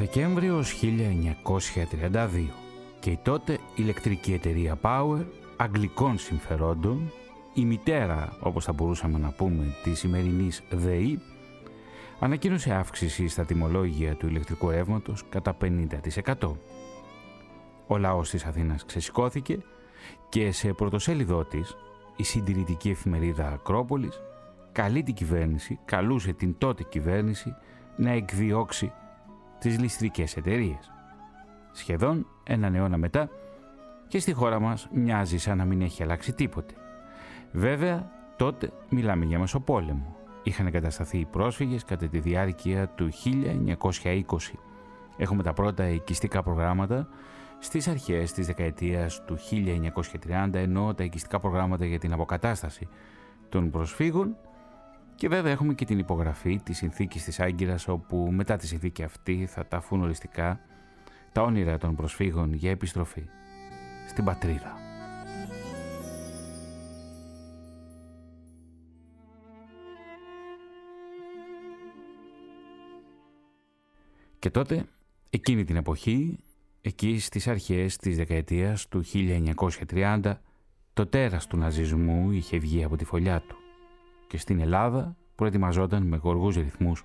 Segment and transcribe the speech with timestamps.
[0.00, 0.80] Δεκέμβριος
[2.12, 2.28] 1932
[3.00, 5.24] και η τότε ηλεκτρική εταιρεία Power
[5.56, 7.12] αγγλικών συμφερόντων,
[7.54, 11.20] η μητέρα όπως θα μπορούσαμε να πούμε της σημερινής ΔΕΗ,
[12.20, 16.56] ανακοίνωσε αύξηση στα τιμολόγια του ηλεκτρικού ρεύματος κατά 50%.
[17.86, 19.58] Ο λαός της Αθήνας ξεσηκώθηκε
[20.28, 21.76] και σε πρωτοσέλιδό της
[22.16, 24.20] η συντηρητική εφημερίδα Ακρόπολης
[24.72, 27.54] καλεί την κυβέρνηση, καλούσε την τότε κυβέρνηση
[27.96, 28.92] να εκδιώξει
[29.60, 30.92] τις ληστρικές εταιρείες.
[31.72, 33.28] Σχεδόν έναν αιώνα μετά
[34.08, 36.74] και στη χώρα μας μοιάζει σαν να μην έχει αλλάξει τίποτε.
[37.52, 40.16] Βέβαια, τότε μιλάμε για Μεσοπόλεμο.
[40.42, 43.10] Είχαν εγκατασταθεί οι πρόσφυγες κατά τη διάρκεια του
[43.64, 44.58] 1920.
[45.16, 47.08] Έχουμε τα πρώτα οικιστικά προγράμματα
[47.58, 52.88] στις αρχές της δεκαετίας του 1930, ενώ τα οικιστικά προγράμματα για την αποκατάσταση
[53.48, 54.36] των προσφύγων
[55.20, 59.46] και βέβαια έχουμε και την υπογραφή της συνθήκης της Άγκυρας όπου μετά τη συνθήκη αυτή
[59.46, 60.60] θα ταφούν οριστικά
[61.32, 63.24] τα όνειρα των προσφύγων για επιστροφή
[64.08, 64.76] στην πατρίδα.
[74.38, 74.84] Και τότε,
[75.30, 76.38] εκείνη την εποχή,
[76.80, 80.40] εκεί στις αρχές της δεκαετίας του 1930,
[80.92, 83.59] το τέρας του ναζισμού είχε βγει από τη φωλιά του
[84.30, 87.04] και στην Ελλάδα προετοιμαζόταν με γοργούς ρυθμούς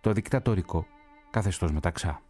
[0.00, 0.86] το δικτατορικό
[1.30, 2.22] καθεστώς μεταξά.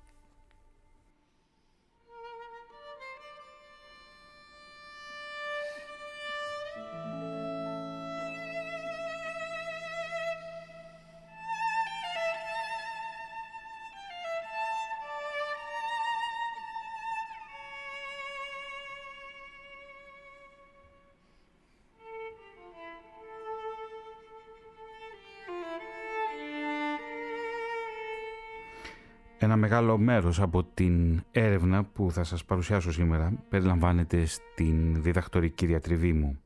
[29.44, 36.12] Ένα μεγάλο μέρος από την έρευνα που θα σας παρουσιάσω σήμερα περιλαμβάνεται στην διδακτορική διατριβή
[36.12, 36.38] μου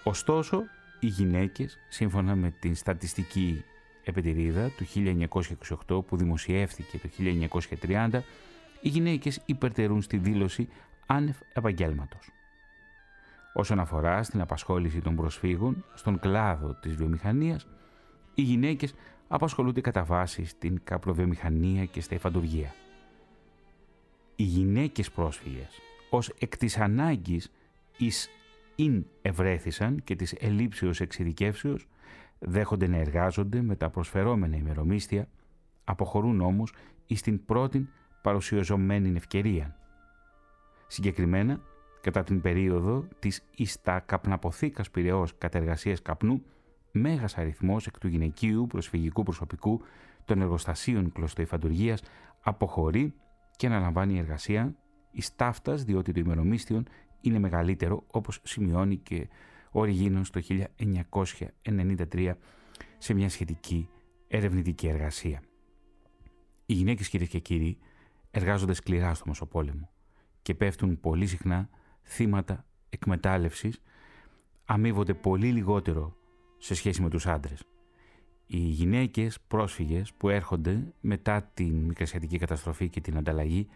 [0.04, 0.62] Ωστόσο,
[1.00, 3.64] οι γυναίκες, σύμφωνα με την στατιστική
[4.08, 4.86] επιτηρίδα του
[5.88, 7.08] 1928 που δημοσιεύθηκε το
[7.90, 8.20] 1930,
[8.80, 10.68] οι γυναίκες υπερτερούν στη δήλωση
[11.06, 12.30] άνευ επαγγέλματος.
[13.52, 17.66] Όσον αφορά στην απασχόληση των προσφύγων στον κλάδο της βιομηχανίας,
[18.34, 18.94] οι γυναίκες
[19.28, 22.74] απασχολούνται κατά βάση στην καπροβιομηχανία και στα εφαντουργία.
[24.36, 25.80] Οι γυναίκες πρόσφυγες
[26.10, 27.50] ως εκ της ανάγκης
[27.96, 28.28] εις
[28.74, 31.86] ειν ευρέθησαν και της ελήψεως εξειδικεύσεως
[32.38, 35.28] δέχονται να εργάζονται με τα προσφερόμενα ημερομίσθια,
[35.84, 36.72] αποχωρούν όμως
[37.06, 37.88] εις την πρώτη
[38.22, 39.76] παρουσιαζομένη ευκαιρία.
[40.86, 41.60] Συγκεκριμένα,
[42.00, 46.42] κατά την περίοδο της εις τα καπναποθήκας πυρεός κατεργασίας καπνού,
[46.92, 49.82] μέγας αριθμός εκ του γυναικείου προσφυγικού προσωπικού
[50.24, 52.02] των εργοστασίων κλωστοϊφαντουργίας
[52.40, 53.14] αποχωρεί
[53.56, 54.74] και αναλαμβάνει εργασία
[55.10, 56.82] εις ταύτας διότι το ημερομίσθιο
[57.20, 59.28] είναι μεγαλύτερο όπως σημειώνει και
[59.70, 60.40] ο Ριγίνος το
[61.62, 62.32] 1993
[62.98, 63.88] σε μια σχετική
[64.28, 65.42] ερευνητική εργασία.
[66.66, 67.78] Οι γυναίκες κυρίες και κύριοι
[68.30, 69.90] εργάζονται σκληρά στο Μεσοπόλεμο
[70.42, 71.68] και πέφτουν πολύ συχνά
[72.02, 73.82] θύματα εκμετάλλευσης,
[74.64, 76.16] αμείβονται πολύ λιγότερο
[76.58, 77.64] σε σχέση με τους άντρες.
[78.46, 83.68] Οι γυναίκες πρόσφυγες που έρχονται μετά την μικρασιατική καταστροφή και την ανταλλαγή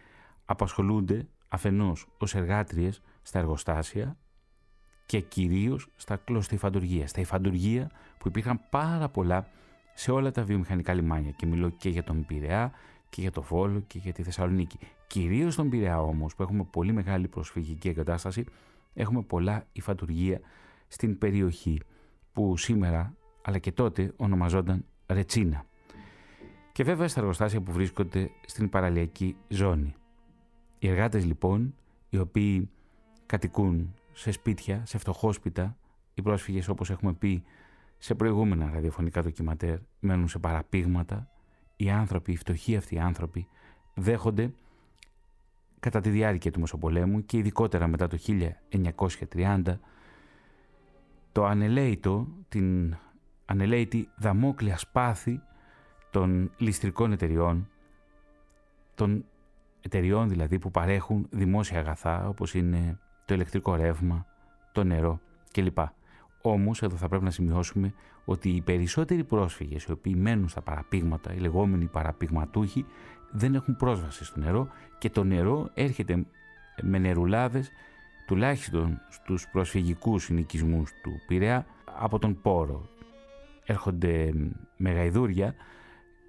[0.45, 4.17] απασχολούνται αφενός ως εργάτριες στα εργοστάσια
[5.05, 7.07] και κυρίως στα κλωστοϊφαντουργία.
[7.07, 9.47] Στα υφαντουργία που υπήρχαν πάρα πολλά
[9.93, 12.71] σε όλα τα βιομηχανικά λιμάνια και μιλώ και για τον Πειραιά
[13.09, 14.77] και για το Βόλο και για τη Θεσσαλονίκη.
[15.07, 18.45] Κυρίως στον Πειραιά όμως που έχουμε πολύ μεγάλη προσφυγική εγκατάσταση
[18.93, 20.39] έχουμε πολλά υφαντουργία
[20.87, 21.79] στην περιοχή
[22.33, 25.65] που σήμερα αλλά και τότε ονομαζόταν Ρετσίνα.
[26.71, 29.93] Και βέβαια στα εργοστάσια που βρίσκονται στην παραλιακή ζώνη.
[30.79, 31.75] Οι εργάτες λοιπόν,
[32.09, 32.69] οι οποίοι
[33.25, 35.77] κατοικούν σε σπίτια, σε φτωχόσπιτα,
[36.13, 37.43] οι πρόσφυγες όπως έχουμε πει
[37.97, 41.27] σε προηγούμενα ραδιοφωνικά ντοκιματέρ μένουν σε παραπήγματα,
[41.75, 43.47] οι άνθρωποι, οι φτωχοί αυτοί οι άνθρωποι
[43.93, 44.53] δέχονται
[45.79, 48.17] κατά τη διάρκεια του Μεσοπολέμου και ειδικότερα μετά το
[49.33, 49.61] 1930
[51.31, 52.97] το ανελαίητο, την
[53.45, 55.41] ανελαίητη δαμόκλεια σπάθη
[56.11, 57.69] των ληστρικών εταιριών,
[58.95, 59.25] των
[59.81, 64.25] εταιριών δηλαδή που παρέχουν δημόσια αγαθά όπως είναι το ηλεκτρικό ρεύμα,
[64.71, 65.19] το νερό
[65.51, 65.77] κλπ.
[66.41, 67.93] Όμως εδώ θα πρέπει να σημειώσουμε
[68.25, 72.85] ότι οι περισσότεροι πρόσφυγες οι οποίοι μένουν στα παραπήγματα, οι λεγόμενοι παραπηγματούχοι,
[73.31, 74.67] δεν έχουν πρόσβαση στο νερό
[74.97, 76.25] και το νερό έρχεται
[76.81, 77.71] με νερουλάδες
[78.27, 82.89] τουλάχιστον στους προσφυγικούς συνοικισμούς του Πειραιά από τον Πόρο.
[83.65, 84.33] Έρχονται
[84.77, 85.55] με γαϊδούρια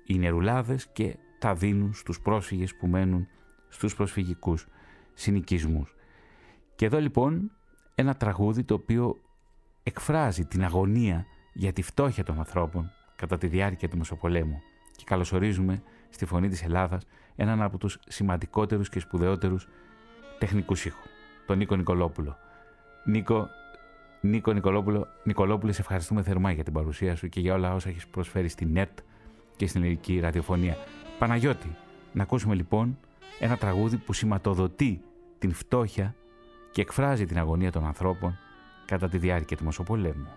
[0.06, 3.28] οι νερουλάδες και τα δίνουν στους πρόσφυγες που μένουν
[3.68, 4.66] στους προσφυγικούς
[5.14, 5.94] συνοικισμούς.
[6.74, 7.50] Και εδώ λοιπόν
[7.94, 9.20] ένα τραγούδι το οποίο
[9.82, 14.60] εκφράζει την αγωνία για τη φτώχεια των ανθρώπων κατά τη διάρκεια του Μεσοπολέμου
[14.96, 17.06] και καλωσορίζουμε στη φωνή της Ελλάδας
[17.36, 19.68] έναν από τους σημαντικότερους και σπουδαιότερους
[20.38, 21.10] τεχνικούς ήχους,
[21.46, 22.36] τον Νίκο Νικολόπουλο.
[23.04, 23.48] Νίκο,
[24.20, 28.06] Νίκο Νικολόπουλο, Νικολόπουλο, σε ευχαριστούμε θερμά για την παρουσία σου και για όλα όσα έχεις
[28.06, 28.98] προσφέρει στην ΝΕΤ
[29.56, 30.76] και στην ελληνική ραδιοφωνία.
[31.18, 31.76] Παναγιώτη,
[32.12, 32.98] να ακούσουμε λοιπόν
[33.38, 35.00] ένα τραγούδι που σηματοδοτεί
[35.38, 36.14] την φτώχεια
[36.74, 38.38] και εκφράζει την αγωνία των ανθρώπων
[38.86, 40.28] κατά τη διάρκεια του Μεσοπολέμου.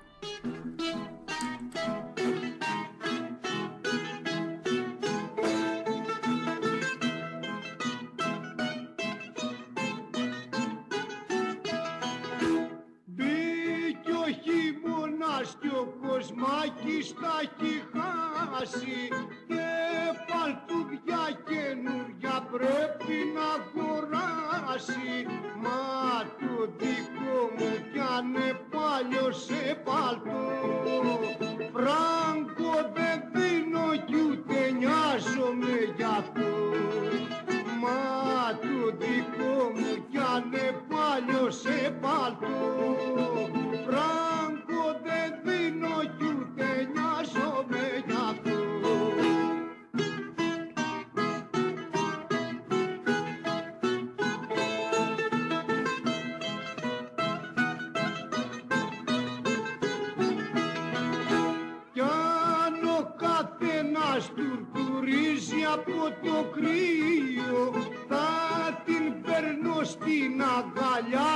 [71.05, 71.26] Yeah.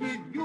[0.00, 0.43] Είμαστε κι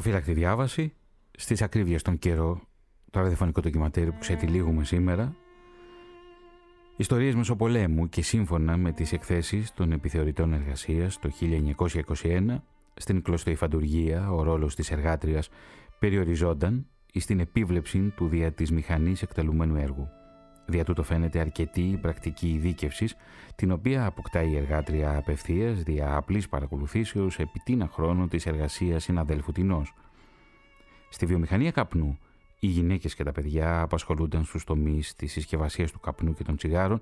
[0.00, 0.92] Αφύλακτη διάβαση
[1.30, 2.60] στις ακρίβειες των καιρό
[3.10, 5.36] το ραδιοφωνικό ντοκιματέρ που ξετυλίγουμε σήμερα
[6.96, 11.30] Ιστορίες Μεσοπολέμου και σύμφωνα με τις εκθέσεις των επιθεωρητών εργασίας το
[12.22, 12.56] 1921
[12.94, 15.48] στην κλωστοϊφαντουργία ο ρόλος της εργάτριας
[15.98, 20.19] περιοριζόταν στην επίβλεψη του δια της μηχανής εκτελουμένου έργου.
[20.70, 23.16] Δια τούτο φαίνεται αρκετή πρακτική ειδίκευσης,
[23.54, 29.52] την οποία αποκτά η εργάτρια απευθείας δια απλής παρακολουθήσεως επί τίνα χρόνου της εργασίας συναδέλφου
[29.52, 29.82] τεινό.
[31.08, 32.18] Στη βιομηχανία καπνού,
[32.60, 37.00] οι γυναίκες και τα παιδιά απασχολούνταν στους τομείς της συσκευασίας του καπνού και των τσιγάρων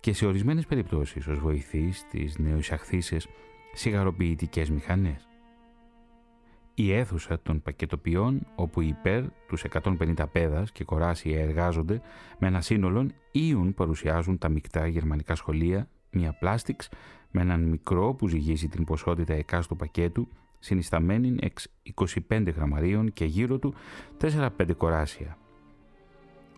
[0.00, 3.26] και σε ορισμένες περιπτώσεις ως βοηθοί στις νεοεισαχθήσεις
[3.72, 5.27] σιγαροποιητικές μηχανές
[6.82, 12.00] η αίθουσα των πακετοποιών όπου υπέρ τους 150 πέδας και κοράσια εργάζονται
[12.38, 16.88] με ένα σύνολο ήουν παρουσιάζουν τα μεικτά γερμανικά σχολεία, μια πλάστιξ
[17.30, 21.68] με έναν μικρό που ζυγίζει την ποσότητα εκάστου πακέτου συνισταμένη εξ
[22.28, 23.74] 25 γραμμαρίων και γύρω του
[24.20, 25.38] 4-5 κοράσια.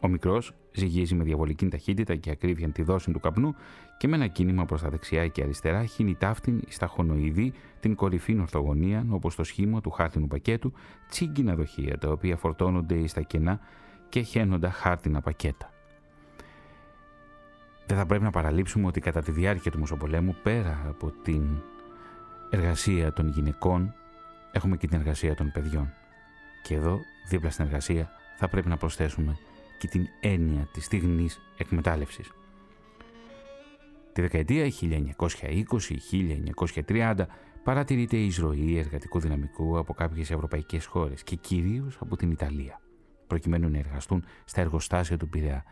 [0.01, 3.55] Ο μικρός ζυγίζει με διαβολική ταχύτητα και ακρίβεια τη δόση του καπνού
[3.99, 8.39] και με ένα κίνημα προς τα δεξιά και αριστερά χύνει ταύτην στα χωνοειδή την κορυφή
[8.41, 10.73] ορθογωνία όπως το σχήμα του χάρτινου πακέτου
[11.09, 13.61] τσίγκινα δοχεία τα οποία φορτώνονται στα κενά
[14.09, 15.73] και χαίνοντα χάρτινα πακέτα.
[17.87, 21.43] Δεν θα πρέπει να παραλείψουμε ότι κατά τη διάρκεια του Μεσοπολέμου πέρα από την
[22.51, 23.95] εργασία των γυναικών
[24.53, 25.93] έχουμε και την εργασία των παιδιών.
[26.63, 29.37] Και εδώ δίπλα στην εργασία θα πρέπει να προσθέσουμε
[29.81, 32.33] και την έννοια της στιγμής εκμετάλλευσης.
[34.13, 34.71] Τη δεκαετία
[36.87, 37.15] 1920-1930
[37.65, 42.81] παρατηρείται η εισρωή εργατικού δυναμικού από κάποιες ευρωπαϊκές χώρες και κυρίως από την Ιταλία,
[43.27, 45.65] προκειμένου να εργαστούν στα εργοστάσια του Πειραιά,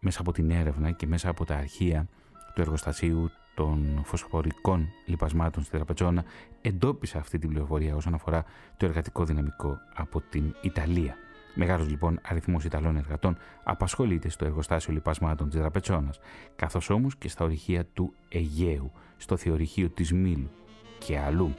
[0.00, 2.08] μέσα από την έρευνα και μέσα από τα αρχεία
[2.54, 6.24] του εργοστασίου των φωσφορικών λιπασμάτων στη Τραπετσόνα,
[6.60, 8.44] εντόπισα αυτή την πληροφορία όσον αφορά
[8.76, 11.16] το εργατικό δυναμικό από την Ιταλία.
[11.58, 16.14] Μεγάλος λοιπόν αριθμός Ιταλών εργατών απασχολείται στο εργοστάσιο λιπασμάτων της Δραπετσόνα,
[16.56, 20.50] καθώς όμως και στα ορυχεία του Αιγαίου, στο θεωρηχείο της Μήλου
[20.98, 21.54] και αλλού.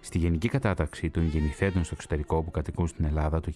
[0.00, 3.52] Στη Γενική Κατάταξη των Γεννηθέντων στο εξωτερικό που κατοικούν στην Ελλάδα το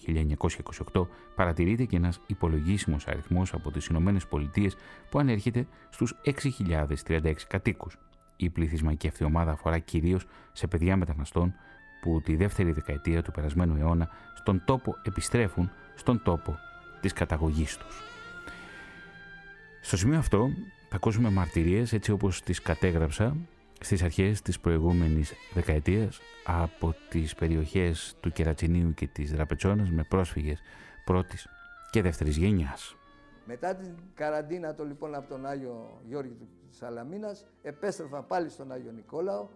[0.93, 4.75] 1928 παρατηρείται και ένας υπολογίσιμος αριθμός από τις Ηνωμένες Πολιτείες
[5.09, 7.97] που ανέρχεται στους 6.036 κατοίκους.
[8.35, 11.53] Η πληθυσμακή αυτή ομάδα αφορά κυρίως σε παιδιά μεταναστών
[12.05, 16.57] που τη δεύτερη δεκαετία του περασμένου αιώνα στον τόπο επιστρέφουν στον τόπο
[17.01, 18.01] της καταγωγής τους.
[19.81, 20.47] Στο σημείο αυτό
[20.89, 23.35] θα ακούσουμε μαρτυρίες έτσι όπως τις κατέγραψα
[23.79, 30.61] στις αρχές της προηγούμενης δεκαετίας από τις περιοχές του Κερατσινίου και της Δραπετσόνας με πρόσφυγες
[31.05, 31.47] πρώτης
[31.89, 32.95] και δεύτερης γενιάς.
[33.45, 38.91] Μετά την καραντίνα το λοιπόν από τον Άγιο Γιώργη του Σαλαμίνας επέστρεφα πάλι στον Άγιο
[38.91, 39.47] Νικόλαο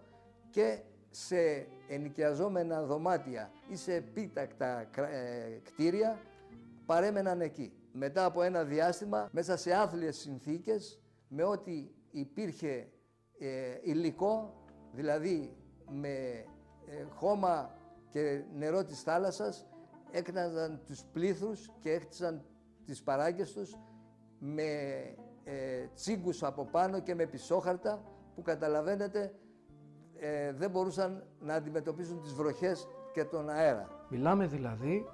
[0.50, 0.78] και
[1.10, 6.18] σε ενοικιαζόμενα δωμάτια ή σε επίτακτα ε, κτίρια
[6.86, 7.72] παρέμεναν εκεί.
[7.92, 12.88] Μετά από ένα διάστημα, μέσα σε άθλιες συνθήκες, με ό,τι υπήρχε
[13.38, 14.54] ε, υλικό,
[14.92, 15.56] δηλαδή
[15.90, 16.08] με
[16.86, 17.74] ε, χώμα
[18.10, 19.66] και νερό της θάλασσας,
[20.10, 22.44] έκναζαν τους πλήθρους και έκτισαν
[22.84, 23.76] τις παράγκες τους
[24.38, 24.62] με
[25.44, 28.02] ε, τσίγκους από πάνω και με πισόχαρτα
[28.34, 29.34] που καταλαβαίνετε
[30.20, 33.88] ε, δεν μπορούσαν να αντιμετωπίσουν τις βροχές και τον αέρα.
[34.08, 35.06] Μιλάμε δηλαδή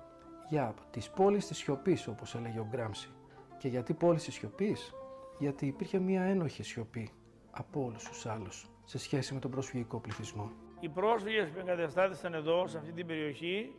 [0.49, 3.11] για τις πόλεις της σιωπής, όπως έλεγε ο Γκράμψη.
[3.59, 4.95] Και γιατί πόλεις της σιωπής;
[5.39, 7.11] Γιατί υπήρχε μια ένοχη σιωπή
[7.51, 10.53] από όλους τους άλλους σε σχέση με τον προσφυγικό πληθυσμό.
[10.81, 13.75] Οι πρόσφυγες που εγκαταστάθησαν εδώ, σε αυτή την περιοχή,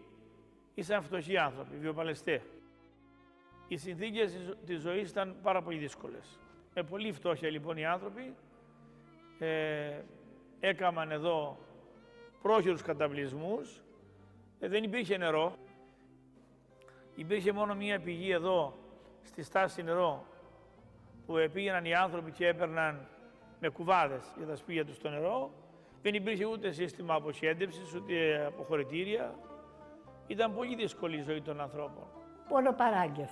[0.73, 2.41] ήσαν φτωχοί άνθρωποι, βιοπαλαιστές.
[3.67, 6.39] Οι συνθήκες της ζωής ήταν πάρα πολύ δύσκολες.
[6.73, 8.35] Με πολύ φτώχεια λοιπόν οι άνθρωποι,
[9.39, 10.01] ε,
[10.59, 11.57] έκαμαν εδώ
[12.41, 13.81] πρόχειρους καταβλισμούς,
[14.59, 15.55] ε, δεν υπήρχε νερό.
[17.15, 18.73] Υπήρχε μόνο μία πηγή εδώ,
[19.23, 20.25] στη στάση νερό,
[21.25, 23.07] που πήγαιναν οι άνθρωποι και έπαιρναν
[23.59, 25.51] με κουβάδες για τα σπίτια τους το νερό.
[26.01, 29.35] Δεν υπήρχε ούτε σύστημα αποσχέντευσης, ούτε αποχωρητήρια.
[30.27, 32.03] Ήταν πολύ δύσκολη η ζωή των ανθρώπων.
[32.49, 33.31] Μόνο παράγκες.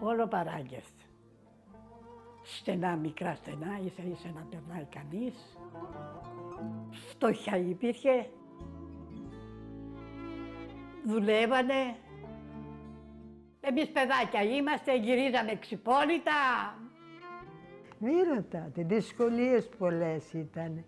[0.00, 0.84] Όλο παράγκες.
[2.42, 5.58] Στενά, μικρά στενά, ίσα ίσα να περνάει κανείς.
[6.90, 8.26] Φτώχεια υπήρχε.
[11.06, 11.96] Δουλεύανε.
[13.60, 16.32] Εμείς παιδάκια είμαστε, γυρίζαμε ξυπόλυτα.
[17.98, 20.84] Μη ρωτάτε, δυσκολίες πολλές ήταν.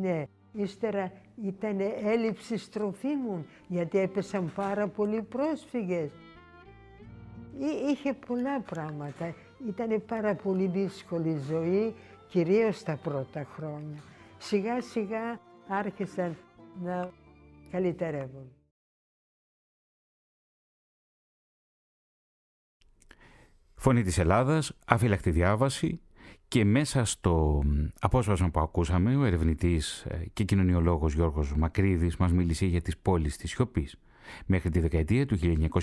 [0.00, 1.12] Ναι, ύστερα
[1.44, 6.10] ήταν έλλειψη τροφίμων, γιατί έπεσαν πάρα πολλοί πρόσφυγες.
[7.88, 9.34] Είχε πολλά πράγματα.
[9.66, 11.94] Ήταν πάρα πολύ δύσκολη ζωή,
[12.28, 14.02] κυρίως τα πρώτα χρόνια.
[14.38, 16.36] Σιγά σιγά άρχισαν
[16.82, 17.12] να
[17.70, 18.52] καλυτερεύουν.
[23.74, 26.00] Φωνή της Ελλάδας, αφύλακτη διάβαση
[26.48, 27.62] και μέσα στο
[28.00, 33.36] απόσπασμα που ακούσαμε ο ερευνητής ε, και κοινωνιολόγος Γιώργος Μακρύδης μας μίλησε για τις πόλεις
[33.36, 33.96] της σιωπής.
[34.46, 35.38] Μέχρι τη δεκαετία του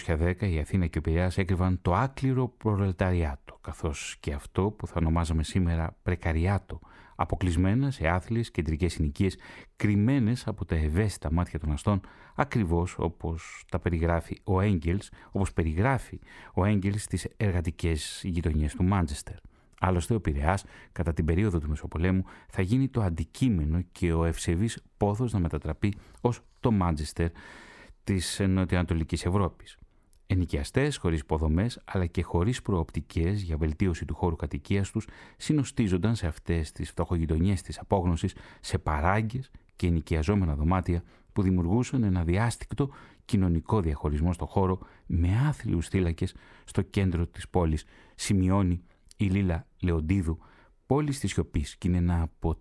[0.08, 4.94] 1910 η Αθήνα και ο Πειραιάς έκρυβαν το άκληρο προλεταριάτο, καθώς και αυτό που θα
[4.98, 6.80] ονομάζαμε σήμερα πρεκαριάτο,
[7.16, 9.38] αποκλεισμένα σε άθλιες κεντρικές συνοικίες,
[9.76, 12.02] κρυμμένες από τα ευαίσθητα μάτια των αστών,
[12.36, 16.20] ακριβώς όπως τα περιγράφει ο Έγγελς, όπως περιγράφει
[16.54, 19.36] ο Έγγελς στις εργατικές γειτονιές του Μάντζεστερ.
[19.80, 24.84] Άλλωστε ο Πειραιάς κατά την περίοδο του Μεσοπολέμου θα γίνει το αντικείμενο και ο ευσεβής
[24.98, 27.30] πόθος να μετατραπεί ως το Μάντζεστερ
[28.06, 29.78] της νοτιοανατολικής Ευρώπης.
[30.28, 35.08] Ενοικιαστές χωρίς υποδομές αλλά και χωρίς προοπτικές για βελτίωση του χώρου κατοικίας τους
[35.38, 42.24] συνοστίζονταν σε αυτές τις φτωχογειτονιές της απόγνωσης σε παράγκες και ενοικιαζόμενα δωμάτια που δημιουργούσαν ένα
[42.24, 42.90] διάστηκτο
[43.26, 48.84] κοινωνικό διαχωρισμό στο χώρο με άθλιους θύλακες στο κέντρο της πόλης, σημειώνει
[49.18, 50.40] η Λίλα Λεοντίδου,
[50.86, 52.58] πόλη της σιωπής και είναι, από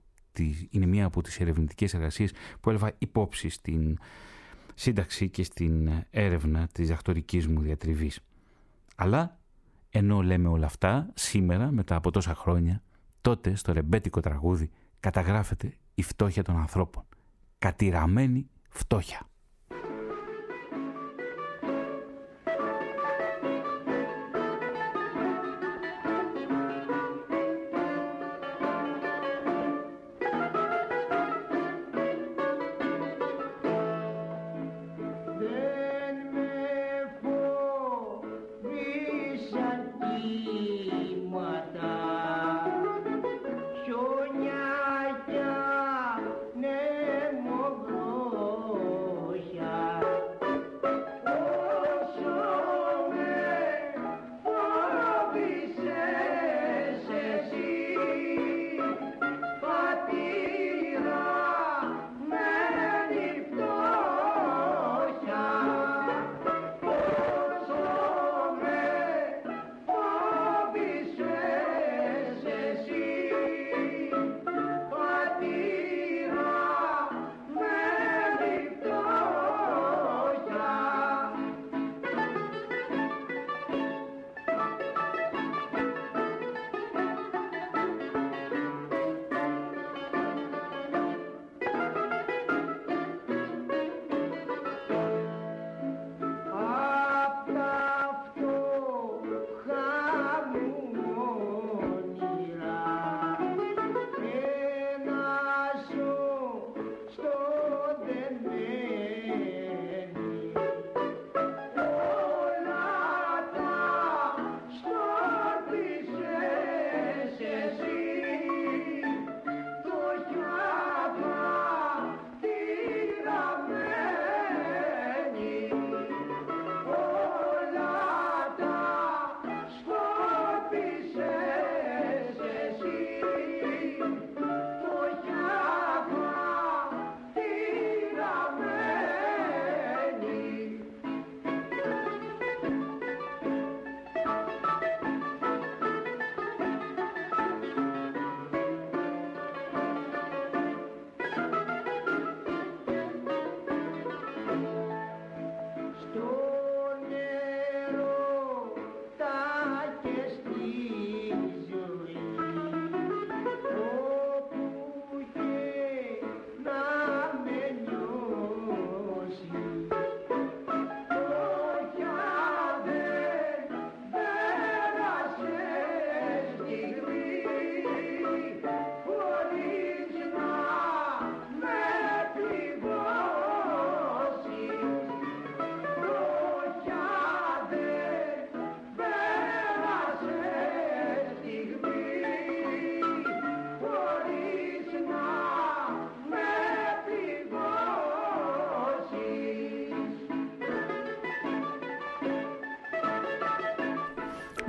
[0.70, 3.98] είναι μία από τις ερευνητικές εργασίες που έλαβα υπόψη στην
[4.74, 8.20] σύνταξη και στην έρευνα της διδακτορικής μου διατριβής.
[8.96, 9.38] Αλλά,
[9.90, 12.82] ενώ λέμε όλα αυτά, σήμερα, μετά από τόσα χρόνια,
[13.20, 17.04] τότε στο ρεμπέτικο τραγούδι καταγράφεται η φτώχεια των ανθρώπων.
[17.58, 19.28] Κατηραμένη φτώχεια.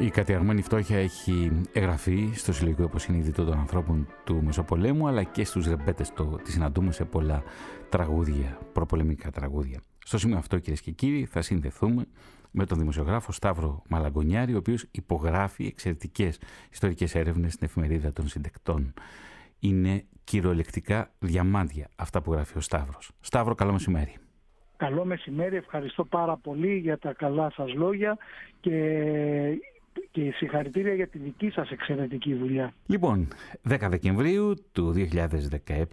[0.05, 5.67] Η κατηγορημένη φτώχεια έχει εγγραφεί στο συλλογικό υποσυνείδητο των ανθρώπων του Μεσοπολέμου αλλά και στους
[5.67, 7.43] ρεμπέτες το τη συναντούμε σε πολλά
[7.89, 9.81] τραγούδια, προπολεμικά τραγούδια.
[10.05, 12.05] Στο σημείο αυτό κυρίες και κύριοι θα συνδεθούμε
[12.51, 16.39] με τον δημοσιογράφο Σταύρο Μαλαγκονιάρη ο οποίος υπογράφει εξαιρετικές
[16.71, 18.93] ιστορικές έρευνες στην εφημερίδα των συντεκτών.
[19.59, 23.11] Είναι κυριολεκτικά διαμάντια αυτά που γράφει ο Σταύρος.
[23.19, 24.15] Σταύρο, καλό μεσημέρι.
[24.77, 28.17] Καλό μεσημέρι, ευχαριστώ πάρα πολύ για τα καλά σας λόγια
[28.59, 28.71] και
[30.11, 32.73] και συγχαρητήρια για τη δική σας εξαιρετική δουλειά.
[32.85, 33.27] Λοιπόν,
[33.69, 34.93] 10 Δεκεμβρίου του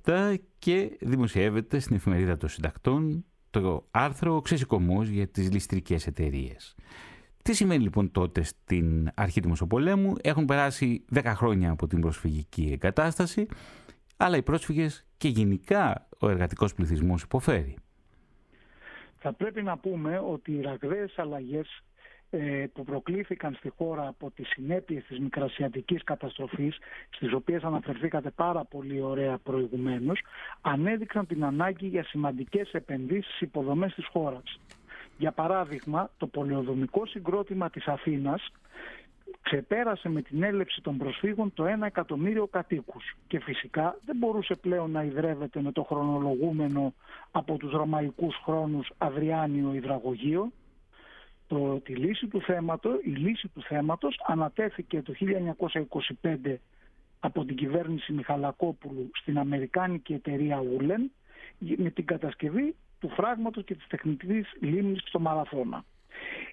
[0.05, 6.75] 2017 και δημοσιεύεται στην εφημερίδα των συντακτών το άρθρο «Ξεσηκωμός για τις ληστρικές εταιρείες.
[7.43, 12.71] Τι σημαίνει λοιπόν τότε στην αρχή του Μεσοπολέμου; Έχουν περάσει 10 χρόνια από την προσφυγική
[12.73, 13.47] εγκατάσταση,
[14.17, 17.77] αλλά οι πρόσφυγες και γενικά ο εργατικός πληθυσμός υποφέρει.
[19.19, 21.92] Θα πρέπει να πούμε ότι οι ραγδαίες αλλαγές ε,
[22.73, 26.79] που προκλήθηκαν στη χώρα από τις συνέπειες της μικρασιατικής καταστροφής,
[27.11, 30.21] στις οποίες αναφερθήκατε πάρα πολύ ωραία προηγουμένως,
[30.61, 34.61] ανέδειξαν την ανάγκη για σημαντικές επενδύσεις υποδομές της χώρας.
[35.19, 38.51] Για παράδειγμα, το πολεοδομικό συγκρότημα της Αθήνας
[39.43, 44.91] ξεπέρασε με την έλευση των προσφύγων το 1 εκατομμύριο κατοίκους και φυσικά δεν μπορούσε πλέον
[44.91, 46.95] να ιδρεύεται με το χρονολογούμενο
[47.31, 50.53] από τους ρωμαϊκούς χρόνους Αδριάνιο υδραγωγείο
[51.53, 55.13] το, τη λύση του θέματος, η λύση του θέματος ανατέθηκε το
[56.23, 56.55] 1925
[57.21, 61.11] από την κυβέρνηση Μιχαλακόπουλου στην Αμερικάνικη εταιρεία Ούλεν
[61.59, 65.85] με την κατασκευή του φράγματος και της τεχνητής λίμνης στο Μαραθώνα.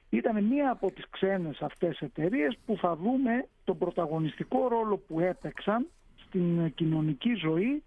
[0.10, 5.88] Ήταν μία από τις ξένες αυτές εταιρείες που θα δούμε τον πρωταγωνιστικό ρόλο που έπαιξαν
[6.26, 7.84] στην κοινωνική ζωή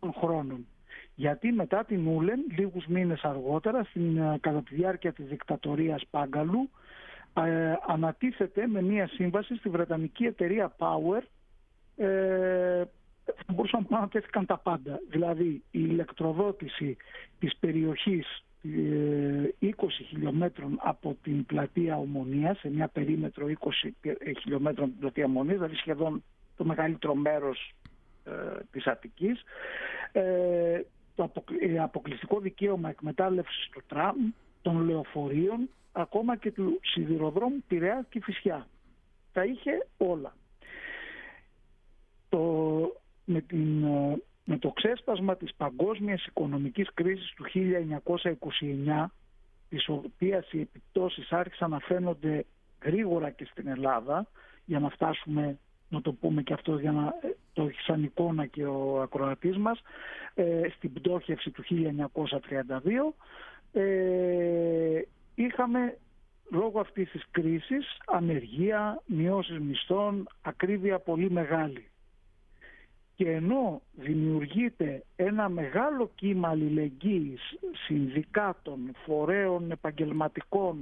[0.00, 0.66] των χρόνων
[1.14, 6.70] γιατί μετά την Ούλεν, λίγους μήνες αργότερα, στην, ε, κατά τη διάρκεια της δικτατορίας Πάγκαλου,
[7.34, 11.22] ε, ανατίθεται με μία σύμβαση στη Βρετανική εταιρεία Power,
[11.96, 12.84] ε,
[13.24, 15.00] θα μπορούσαν να ανατέθηκαν τα πάντα.
[15.10, 16.96] Δηλαδή η ηλεκτροδότηση
[17.38, 23.90] της περιοχής 20 ε, χιλιόμετρων από την πλατεία Ομονίας, σε μια περίμετρο 20
[24.40, 26.22] χιλιόμετρων από την πλατεία Ομονίας, δηλαδή σχεδόν
[26.56, 27.74] το μεγαλύτερο μέρος
[28.24, 28.32] ε,
[28.70, 29.42] της Αττικής,
[30.12, 30.80] ε,
[31.14, 34.16] το ε, αποκλειστικό δικαίωμα εκμετάλλευσης του τραμ,
[34.62, 38.66] των λεωφορείων, ακόμα και του σιδηροδρόμου Πειραιά και Φυσιά.
[39.32, 40.34] Τα είχε όλα.
[42.28, 42.40] Το,
[43.24, 49.06] με, την, ε, με το ξέσπασμα της παγκόσμιας οικονομικής κρίσης του 1929,
[49.68, 52.44] της οποίας οι επιπτώσεις άρχισαν να φαίνονται
[52.82, 54.26] γρήγορα και στην Ελλάδα,
[54.64, 58.46] για να φτάσουμε να το πούμε και αυτό για να ε, το έχει σαν εικόνα
[58.46, 59.82] και ο ακροατής μας,
[60.34, 63.14] ε, στην πτώχευση του 1932
[63.72, 65.02] ε,
[65.34, 65.98] είχαμε
[66.50, 71.88] λόγω αυτής της κρίσης ανεργία, μειώσεις μισθών, ακρίβεια πολύ μεγάλη.
[73.16, 80.78] Και ενώ δημιουργείται ένα μεγάλο κύμα αλληλεγγύης συνδικάτων, φορέων επαγγελματικών,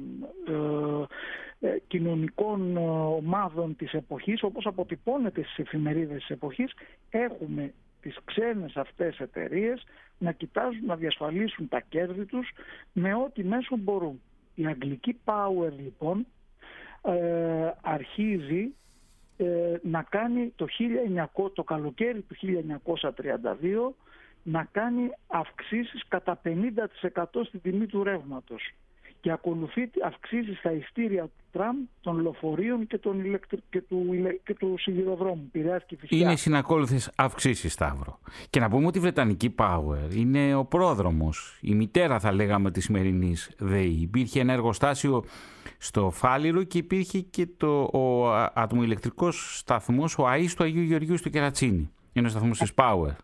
[1.61, 2.81] ε, ε, κοινωνικών ε,
[3.17, 6.73] ομάδων της εποχής, όπως αποτυπώνεται στις εφημερίδες της εποχής,
[7.11, 9.83] έχουμε τις ξένες αυτές εταιρείες
[10.19, 12.51] να κοιτάζουν να διασφαλίσουν τα κέρδη τους
[12.93, 14.21] με ό,τι μέσο μπορούν.
[14.55, 16.27] Η αγγλική Power λοιπόν
[17.81, 18.75] αρχίζει
[19.45, 20.67] ε, να κάνει το,
[21.35, 22.37] 1900, το καλοκαίρι του
[23.91, 23.95] 1932
[24.43, 28.75] να κάνει αυξήσεις κατά 50% στην τιμή του ρεύματος
[29.23, 33.59] και ακολουθεί αυξήσεις στα ειστήρια του τραμ, των λεωφορείων και, των ηλεκτρι...
[33.71, 34.07] και, του...
[34.45, 36.25] και του σιδηροδρόμου, Πειραιάς και φυσικά.
[36.25, 38.19] Είναι συνακόλουθες αυξήσεις, Σταύρο.
[38.51, 42.85] Και να πούμε ότι η Βρετανική Power είναι ο πρόδρομος, η μητέρα θα λέγαμε της
[42.85, 43.99] σημερινής ΔΕΗ.
[44.01, 45.25] Υπήρχε ένα εργοστάσιο
[45.79, 51.29] στο Φάληρο και υπήρχε και το, ο ατμοηλεκτρικός σταθμός, ο ΑΗΣ του Αγίου Γεωργίου στο
[51.29, 51.91] Κερατσίνη.
[52.13, 53.15] Είναι ο σταθμός της Power.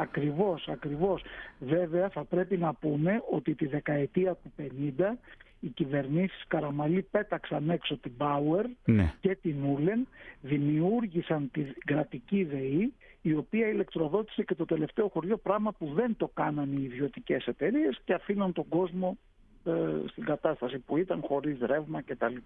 [0.00, 1.22] Ακριβώς, ακριβώς.
[1.58, 4.52] Βέβαια θα πρέπει να πούμε ότι τη δεκαετία του
[4.98, 5.16] 50
[5.60, 9.14] οι κυβερνήσεις Καραμαλή πέταξαν έξω την Power ναι.
[9.20, 10.08] και την Ούλεν,
[10.40, 16.30] δημιούργησαν την κρατική ΔΕΗ η οποία ηλεκτροδότησε και το τελευταίο χωριό πράγμα που δεν το
[16.34, 19.18] κάναν οι ιδιωτικές εταιρείες και αφήναν τον κόσμο
[19.64, 19.72] ε,
[20.08, 22.36] στην κατάσταση που ήταν χωρίς ρεύμα κτλ.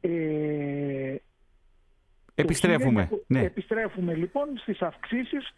[0.00, 1.14] Ε,
[2.34, 3.08] Επιστρέφουμε.
[3.26, 3.40] Ναι.
[3.40, 5.52] Επιστρέφουμε λοιπόν στις αυξήσεις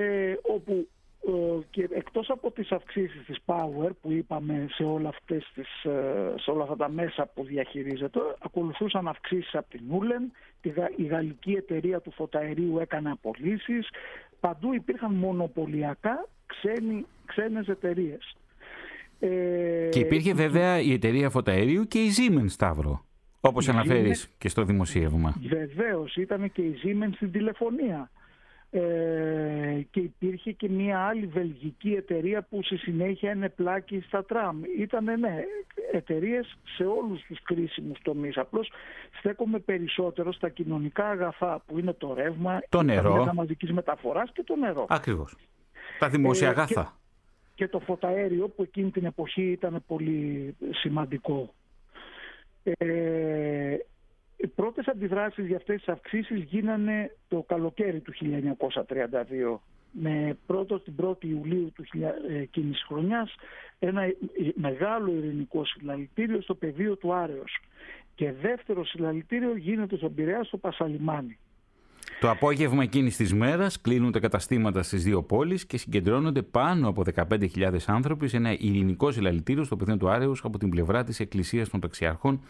[0.00, 0.88] ε, όπου
[1.26, 1.32] ε,
[1.70, 6.50] και εκτός από τις αυξήσεις της Power που είπαμε σε όλα, αυτές τις, ε, σε
[6.50, 10.32] όλα αυτά τα μέσα που διαχειρίζεται ακολουθούσαν αυξήσεις από την Ούλεν
[10.96, 13.88] η γαλλική εταιρεία του φωταερίου έκανε απολύσεις
[14.40, 18.36] παντού υπήρχαν μονοπωλιακά ξένοι, ξένες εταιρείες
[19.20, 23.04] ε, και υπήρχε βέβαια η εταιρεία φωταερίου και η Siemens Σταύρο
[23.40, 25.34] Όπως Η αναφέρεις και στο δημοσίευμα.
[25.48, 28.10] Βεβαίως, ήταν και η Siemens στην τηλεφωνία.
[28.70, 34.60] Ε, και υπήρχε και μια άλλη βελγική εταιρεία που στη συνέχεια είναι πλάκη στα τραμ.
[34.78, 35.44] Ήταν ναι,
[35.92, 38.36] εταιρείες σε όλους τους κρίσιμους τομείς.
[38.36, 38.70] Απλώς
[39.18, 43.16] στέκομαι περισσότερο στα κοινωνικά αγαθά που είναι το ρεύμα, Το τα νερό.
[43.16, 44.86] μέσα μαζικής μεταφοράς και το νερό.
[44.88, 45.36] Ακριβώς.
[45.98, 46.96] Τα δημόσια Ε, αγαθά.
[47.54, 51.54] και το φωταέριο που εκείνη την εποχή ήταν πολύ σημαντικό.
[52.62, 53.76] Ε,
[54.36, 60.92] οι πρώτες αντιδράσεις για αυτές τις αυξήσεις γίνανε το καλοκαίρι του 1932 με πρώτο την
[60.96, 63.34] 1η Ιουλίου του χιλια- ε, εκείνης της χρονιάς
[63.78, 64.14] ένα ε,
[64.54, 67.58] μεγάλο ειρηνικό συλλαλητήριο στο πεδίο του Άρεος
[68.14, 71.38] και δεύτερο συλλαλητήριο γίνεται στον Πειραιά στο Πασαλιμάνι.
[72.20, 77.02] Το απόγευμα εκείνης της μέρας κλείνουν τα καταστήματα στις δύο πόλεις και συγκεντρώνονται πάνω από
[77.14, 81.68] 15.000 άνθρωποι σε ένα ειρηνικό συλλαλητήριο στο πεδίο του Άρεου από την πλευρά της Εκκλησίας
[81.68, 82.40] των Ταξιαρχών,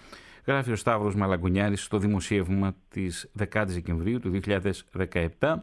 [0.46, 5.54] γράφει ο Σταύρος Μαλαγκουνιάρης στο δημοσίευμα της 10η Δεκεμβρίου του 2017.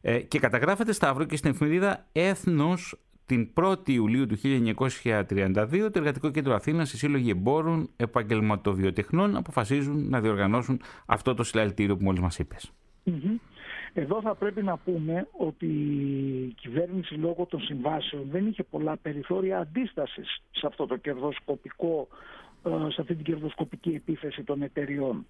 [0.00, 6.30] Ε, και καταγράφεται Σταύρο και στην εφημερίδα Έθνος την 1η Ιουλίου του 1932 το Εργατικό
[6.30, 12.38] Κέντρο Αθήνας, οι Σύλλογοι Εμπόρων Επαγγελματοβιοτεχνών αποφασίζουν να διοργανώσουν αυτό το συλλαλητήριο που μόλις μας
[12.38, 12.72] είπες.
[13.04, 13.36] Μμμ.
[13.96, 19.58] Εδώ θα πρέπει να πούμε ότι η κυβέρνηση λόγω των συμβάσεων δεν είχε πολλά περιθώρια
[19.58, 25.26] αντίστασης σε αυτό το κερδοσκοπικό ε, σε αυτή την κερδοσκοπική επίθεση των εταιριών.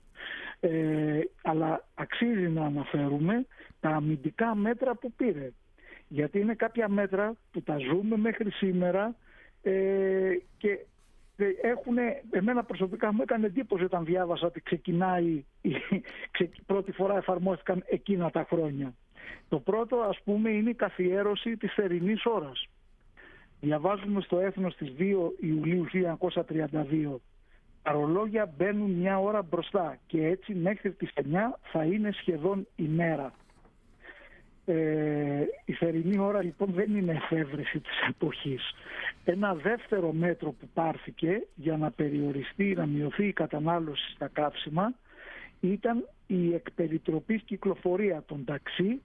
[0.61, 3.47] Ε, αλλά αξίζει να αναφέρουμε
[3.81, 5.51] τα αμυντικά μέτρα που πήρε.
[6.09, 9.15] Γιατί είναι κάποια μέτρα που τα ζούμε μέχρι σήμερα
[9.63, 10.79] ε, και
[11.63, 11.97] έχουν,
[12.31, 15.75] εμένα προσωπικά μου έκανε εντύπωση όταν διάβασα ότι ξεκινάει, η-
[16.31, 18.95] ξε- πρώτη φορά εφαρμόστηκαν εκείνα τα χρόνια.
[19.49, 22.69] Το πρώτο ας πούμε είναι η καθιέρωση της θερινής ώρας.
[23.65, 25.03] Διαβάζουμε στο έθνος της 2
[25.41, 27.17] Ιουλίου 1932
[27.85, 31.23] τα ρολόγια μπαίνουν μια ώρα μπροστά και έτσι μέχρι τις 9
[31.63, 33.33] θα είναι σχεδόν ημέρα.
[34.65, 38.75] Ε, η θερινή ώρα λοιπόν δεν είναι εφεύρεση της εποχής.
[39.25, 44.95] Ένα δεύτερο μέτρο που πάρθηκε για να περιοριστεί, να μειωθεί η κατανάλωση στα καύσιμα
[45.61, 49.01] ήταν η εκπεριτροπής κυκλοφορία των ταξί,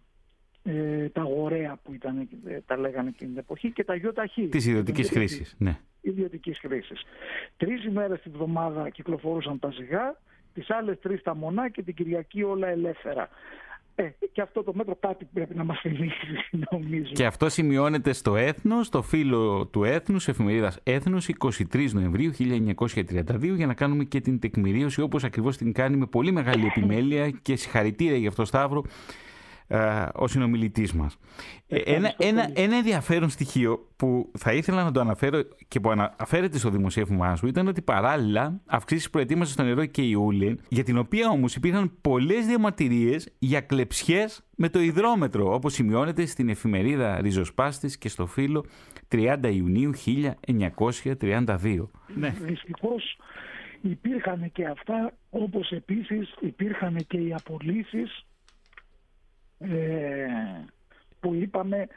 [0.64, 4.48] ε, τα γορέα που ήταν, ε, τα λέγανε εκείνη την εποχή και τα γιοταχή.
[4.48, 5.78] Της ιδιωτικής χρήσης, ναι.
[6.02, 7.04] Ιδιωτικής χρήσης.
[7.58, 10.20] Τρεις ημέρες την εβδομάδα κυκλοφορούσαν τα ζυγά,
[10.54, 13.30] τις άλλες τρεις τα μονά και την Κυριακή όλα ελεύθερα.
[13.96, 16.16] Ε, και αυτό το μέτρο κάτι πρέπει να μας θυμίσει
[16.72, 17.12] νομίζω.
[17.14, 21.30] Και αυτό σημειώνεται στο Έθνος, στο φύλλο του Έθνους, εφημερίδας Έθνος,
[21.74, 26.32] 23 Νοεμβρίου 1932, για να κάνουμε και την τεκμηρίωση όπως ακριβώς την κάνει με πολύ
[26.32, 28.90] μεγάλη επιμέλεια και συγχαρητήρια για αυτό Σταύρο ε,
[30.14, 31.18] ο συνομιλητής μας.
[31.68, 36.58] Ε, ένα, ένα, ένα ενδιαφέρον στοιχείο που θα ήθελα να το αναφέρω και που αναφέρεται
[36.58, 40.98] στο δημοσίευμά σου ήταν ότι παράλληλα αυξήσεις προετοίμασε στο νερό και η Ούλιν, για την
[40.98, 47.98] οποία όμως υπήρχαν πολλές διαμαρτυρίες για κλεψιές με το υδρόμετρο, όπως σημειώνεται στην εφημερίδα Ριζοσπάστης
[47.98, 48.66] και στο φύλλο
[49.12, 51.90] 30 Ιουνίου 1932.
[52.16, 52.30] Ναι.
[52.42, 53.18] Δυστυχώς
[53.82, 58.26] υπήρχαν και αυτά, όπως επίσης υπήρχαν και οι απολύσεις
[59.60, 60.28] ε,
[61.20, 61.88] που είπαμε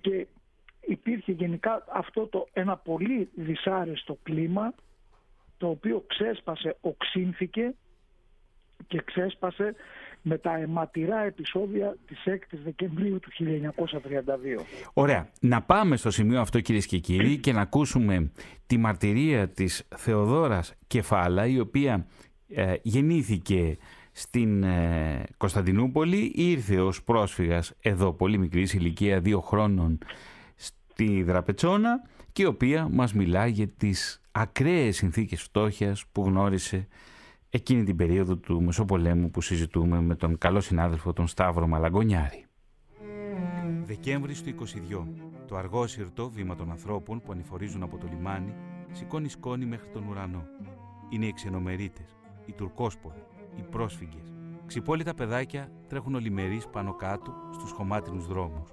[0.00, 0.26] και
[0.80, 4.74] υπήρχε γενικά αυτό το ένα πολύ δυσάρεστο κλίμα
[5.56, 7.74] το οποίο ξέσπασε, οξύνθηκε
[8.86, 9.74] και ξέσπασε
[10.22, 14.64] με τα αιματηρά επεισόδια της 6ης Δεκεμβρίου του 1932.
[14.92, 15.28] Ωραία.
[15.40, 18.32] Να πάμε στο σημείο αυτό κυρίες και κύριοι και να ακούσουμε
[18.66, 22.06] τη μαρτυρία της Θεοδόρας Κεφάλα η οποία
[22.48, 23.76] ε, γεννήθηκε
[24.18, 29.98] στην ε, Κωνσταντινούπολη ήρθε ως πρόσφυγας εδώ πολύ μικρής ηλικία δύο χρόνων
[30.54, 32.02] στη Δραπετσόνα
[32.32, 36.88] και η οποία μας μιλά για τις ακραίες συνθήκες φτώχειας που γνώρισε
[37.50, 42.44] εκείνη την περίοδο του Μεσοπολέμου που συζητούμε με τον καλό συνάδελφο τον Σταύρο Μαλαγκονιάρη.
[43.84, 45.06] Δεκέμβρη του 22.
[45.46, 48.54] Το αργός σιρτό βήμα των ανθρώπων που ανηφορίζουν από το λιμάνι
[48.92, 50.46] σηκώνει σκόνη μέχρι τον ουρανό.
[51.08, 53.22] Είναι οι ξενομερίτες, οι τουρκόσποροι,
[53.56, 54.32] οι πρόσφυγες.
[54.66, 58.70] Ξυπόλυτα παιδάκια τρέχουν ολιμερείς πάνω κάτω στους χωμάτινους δρόμους.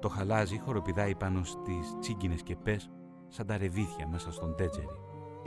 [0.00, 2.90] Το χαλάζι χοροπηδάει πάνω στις τσίγκινες κεπές
[3.28, 4.88] σαν τα ρεβίθια μέσα στον τέτζερι.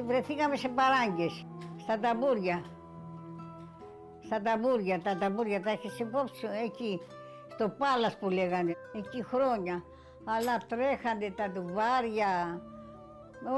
[0.05, 1.45] Βρεθήκαμε σε παράγκες,
[1.77, 2.63] στα ταμπούρια.
[4.25, 6.99] Στα ταμπούρια, τα ταμπούρια τα έχεις υπόψη σου, εκεί,
[7.53, 9.83] στο Πάλας που λέγανε, εκεί χρόνια.
[10.23, 12.61] Αλλά τρέχανε τα ντουβάρια,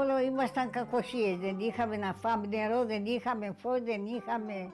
[0.00, 4.70] όλο ήμασταν κακοσίες, δεν είχαμε να φάμε νερό, δεν είχαμε φως, δεν είχαμε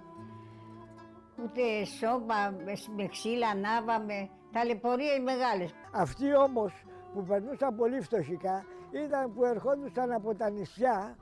[1.43, 2.55] ούτε σώμα,
[2.97, 5.75] με ξύλα ανάβαμε, ταλαιπωρία οι μεγάλες.
[5.93, 6.73] Αυτοί όμως
[7.13, 11.17] που περνούσαν πολύ φτωχικά ήταν που ερχόντουσαν από τα νησιά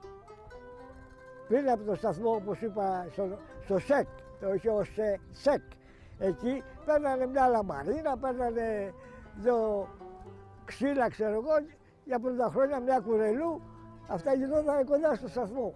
[1.49, 4.07] πριν από το σταθμό, όπως είπα, στο, στο ΣΕΚ,
[4.41, 4.91] το είχε ως
[5.31, 5.63] ΣΕΚ.
[6.19, 8.95] Εκεί παίρνανε μια λαμαρίνα, παίρνανε
[9.35, 9.89] δύο
[10.65, 11.55] ξύλα, ξέρω εγώ,
[12.05, 13.63] για πρώτα χρόνια μια κουρελού.
[14.09, 15.75] Αυτά γινόταν κοντά στο σταθμό.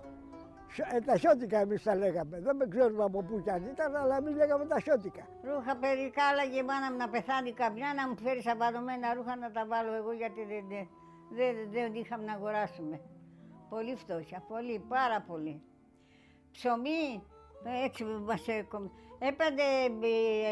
[0.77, 2.41] Ε, τα σιώτικα εμείς τα λέγαμε.
[2.41, 5.27] Δεν με ξέρουμε από πού κι αν ήταν, αλλά εμείς λέγαμε τα σιώτικα.
[5.43, 9.51] Ρούχα περικά, άλλαγε η μάνα μου να πεθάνει καμιά, να μου φέρεις απανωμένα ρούχα να
[9.51, 10.87] τα βάλω εγώ γιατί δεν, δεν,
[11.37, 13.01] δεν, δεν είχαμε να αγοράσουμε.
[13.69, 15.63] Πολύ φτώχεια, πολύ, πάρα πολύ.
[16.53, 17.23] Ψωμί,
[17.85, 18.47] έτσι μας
[19.19, 19.69] έπαιρνε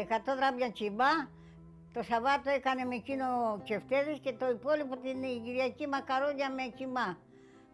[0.09, 1.11] 100 γράμμια τσιμπά,
[1.93, 3.25] το Σαββάτο έκανε με εκείνο
[3.63, 7.17] κεφτέδες και το υπόλοιπο την Κυριακή μακαρόνια με κιμά.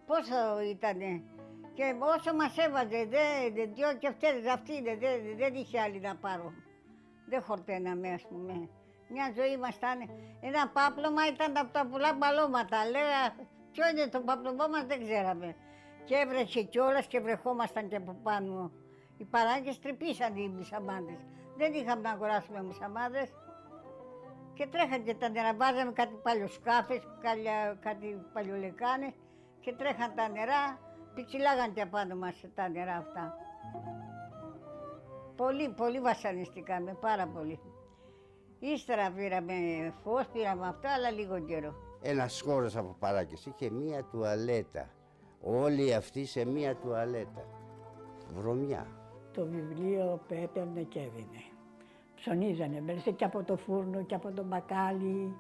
[0.06, 1.24] Πόσο ήτανε;
[1.74, 5.00] Και όσο μας έβαζε, δε, δυο κεφτέδες αυτοί δεν,
[5.38, 6.54] δεν είχε άλλη να πάρω.
[7.30, 8.70] Δεν χορτέναμε ας πούμε.
[9.10, 10.00] Μια ζωή μας ήταν,
[10.42, 12.86] ένα πάπλωμα ήταν από τα πολλά μπαλώματα.
[12.86, 13.22] Λέγα,
[13.72, 15.56] ποιο είναι το πάπλωμά μας δεν ξέραμε.
[16.04, 18.72] Και έβρεχε κιόλας και βρεχόμασταν και από πάνω.
[19.18, 21.20] Οι παράγκες τρυπήσαν οι μισαμάδες.
[21.58, 23.30] Δεν είχαμε να αγοράσουμε μισαμάδες.
[24.54, 27.02] Και τρέχαν και τα νερά, βάζαμε κάτι παλιοσκάφες,
[27.80, 29.14] κάτι παλιολεκάνες
[29.60, 30.80] και τρέχαν τα νερά,
[31.16, 33.38] πιτσιλάγαν και απάνω μας τα νερά αυτά;
[35.36, 37.60] Πολύ, πολύ βασανιστήκαμε, πάρα πολύ.
[38.60, 39.54] Ύστερα πήραμε
[40.04, 41.74] φως, πήραμε αυτά, αλλά λίγο καιρό.
[42.02, 44.90] Ένας χώρος από παράκες είχε μία τουαλέτα.
[45.42, 47.46] Όλοι αυτοί σε μία τουαλέτα.
[48.34, 48.88] Βρωμιά.
[49.34, 51.44] Το βιβλίο που έπαιρνε και έδινε.
[52.16, 55.36] Ψωνίζανε μέσα και από το φούρνο και από το μπακάλι.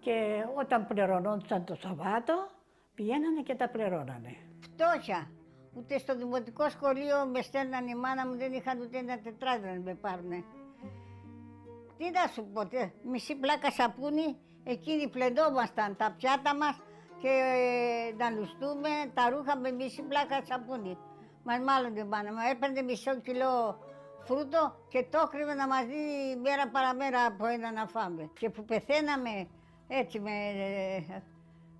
[0.00, 2.46] Και όταν πληρωνόντουσαν το Σαββάτο,
[2.94, 4.36] πηγαίνανε και τα πληρώνανε.
[4.76, 5.30] Φτώχεια.
[5.74, 9.80] Ούτε στο δημοτικό σχολείο με στέλνανε η μάνα μου, δεν είχαν ούτε ένα τετράδιο να
[9.80, 10.44] με πάρουνε.
[11.98, 12.62] Τι να σου πω,
[13.10, 16.80] μισή πλάκα σαπούνι, εκείνοι πλεντόμασταν τα πιάτα μας
[17.20, 20.98] και ε, να λουστούμε τα ρούχα με μισή πλάκα σαπούνι.
[21.44, 23.78] Μας μάλλον την μάνα μου, έπαιρνε μισό κιλό
[24.24, 28.30] φρούτο και το έκρυβε να μας δίνει μέρα παραμέρα από ένα να φάμε.
[28.38, 29.48] Και που πεθαίναμε
[29.88, 31.22] έτσι με, ε,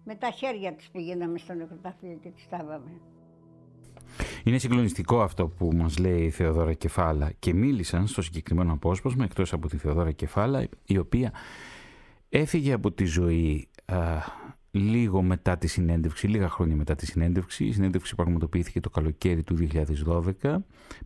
[0.05, 2.91] με τα χέρια τους πηγαίναμε στο νεκροταφείο και τις στάβαμε.
[4.45, 9.53] Είναι συγκλονιστικό αυτό που μας λέει η Θεοδόρα Κεφάλα και μίλησαν στο συγκεκριμένο απόσπασμα εκτός
[9.53, 11.33] από τη Θεοδόρα Κεφάλα η οποία
[12.29, 13.97] έφυγε από τη ζωή α,
[14.71, 17.65] λίγο μετά τη συνέντευξη, λίγα χρόνια μετά τη συνέντευξη.
[17.65, 19.69] Η συνέντευξη πραγματοποιήθηκε το καλοκαίρι του
[20.43, 20.57] 2012.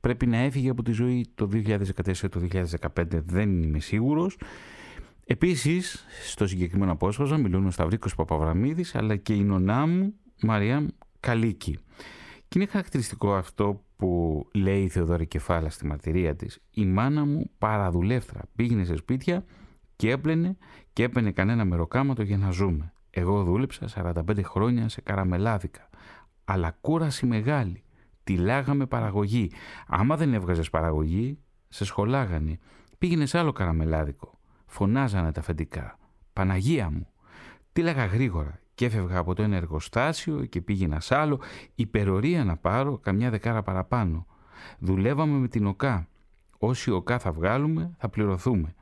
[0.01, 1.79] Πρέπει να έφυγε από τη ζωή το 2014
[2.31, 2.41] το
[2.97, 4.37] 2015, δεν είμαι σίγουρος.
[5.31, 10.87] Επίσης, στο συγκεκριμένο απόσπασμα μιλούν ο Σταυρίκος Παπαβραμίδης αλλά και η νονά μου Μαρία
[11.21, 11.79] Καλίκη.
[12.49, 16.61] Και είναι χαρακτηριστικό αυτό που λέει η Θεοδόρη Κεφάλα στη μαρτυρία της.
[16.71, 19.45] Η μάνα μου παραδουλεύτρα πήγαινε σε σπίτια
[19.97, 20.57] και έπλαινε
[20.93, 22.93] και έπαινε κανένα μεροκάματο για να ζούμε.
[23.11, 25.89] Εγώ δούλεψα 45 χρόνια σε καραμελάδικα.
[26.45, 27.85] Αλλά κούραση μεγάλη.
[28.25, 29.51] Τυλάγαμε παραγωγή.
[29.87, 31.39] Άμα δεν έβγαζες παραγωγή,
[31.69, 32.59] σε σχολάγανε.
[32.99, 34.38] Πήγαινε σε άλλο καραμελάδικο.
[34.71, 35.99] Φωνάζανε τα αφεντικά.
[36.33, 37.09] Παναγία μου.
[37.73, 41.41] Τύλαγα γρήγορα και έφευγα από το ένα εργοστάσιο και πήγαινα σ' άλλο.
[41.75, 44.27] Υπερορία να πάρω καμιά δεκάρα παραπάνω.
[44.79, 46.09] Δουλεύαμε με την ΟΚΑ.
[46.59, 48.75] Όση ΟΚΑ θα βγάλουμε θα πληρωθούμε.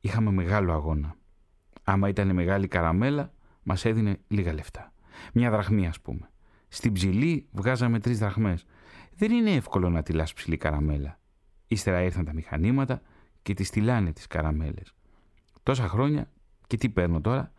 [0.00, 1.16] Είχαμε μεγάλο αγώνα.
[1.82, 4.92] Άμα ήταν μεγάλη καραμέλα, μας έδινε λίγα λεφτά.
[5.32, 6.30] Μια δραχμή ας πούμε.
[6.68, 8.66] Στην ψηλή βγάζαμε τρεις δραχμές.
[9.16, 11.18] Δεν είναι εύκολο να τυλάς ψηλή καραμέλα.
[11.66, 13.02] Ύστερα ήρθαν τα μηχανήματα
[13.44, 14.94] και τις τυλάνε τις καραμέλες.
[15.62, 16.30] Τόσα χρόνια
[16.66, 17.52] και τι παίρνω τώρα;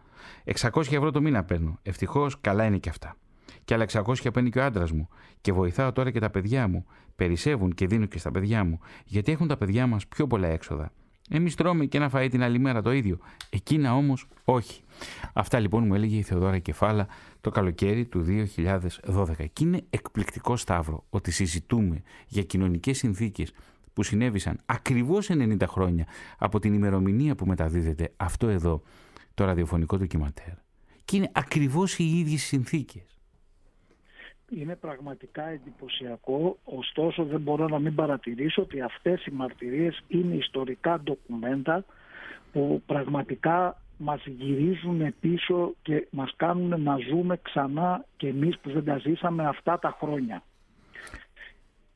[0.46, 1.80] 600 ευρώ το μήνα παίρνω.
[1.82, 3.18] Ευτυχώς καλά είναι και αυτά.
[3.66, 5.08] Και άλλα 600 παίρνει και ο άντρας μου.
[5.42, 6.86] Και βοηθάω τώρα και τα παιδιά μου.
[7.16, 8.80] Περισσεύουν και δίνω και στα παιδιά μου.
[9.06, 10.92] Γιατί έχουν τα παιδιά μας πιο πολλά έξοδα.
[11.30, 13.18] Εμείς τρώμε και ένα φαΐ την άλλη μέρα το ίδιο.
[13.50, 14.82] Εκείνα όμως όχι.
[15.34, 17.08] Αυτά λοιπόν μου έλεγε η Θεοδόρα Κεφάλα
[17.42, 18.26] το καλοκαίρι του
[19.06, 19.26] 2012.
[19.54, 23.54] Και είναι εκπληκτικό σταύρο ότι συζητούμε για κοινωνικές συνθήκες
[23.96, 26.06] που συνέβησαν ακριβώς 90 χρόνια
[26.38, 28.82] από την ημερομηνία που μεταδίδεται αυτό εδώ
[29.34, 30.54] το ραδιοφωνικό ντοκιματέρ.
[31.06, 33.20] Και είναι ακριβώς οι ίδιες συνθήκες.
[34.50, 41.00] Είναι πραγματικά εντυπωσιακό, ωστόσο δεν μπορώ να μην παρατηρήσω ότι αυτές οι μαρτυρίες είναι ιστορικά
[41.00, 41.86] ντοκουμέντα
[42.52, 48.84] που πραγματικά μας γυρίζουν πίσω και μας κάνουν να ζούμε ξανά και εμείς που δεν
[48.84, 50.43] τα ζήσαμε αυτά τα χρόνια.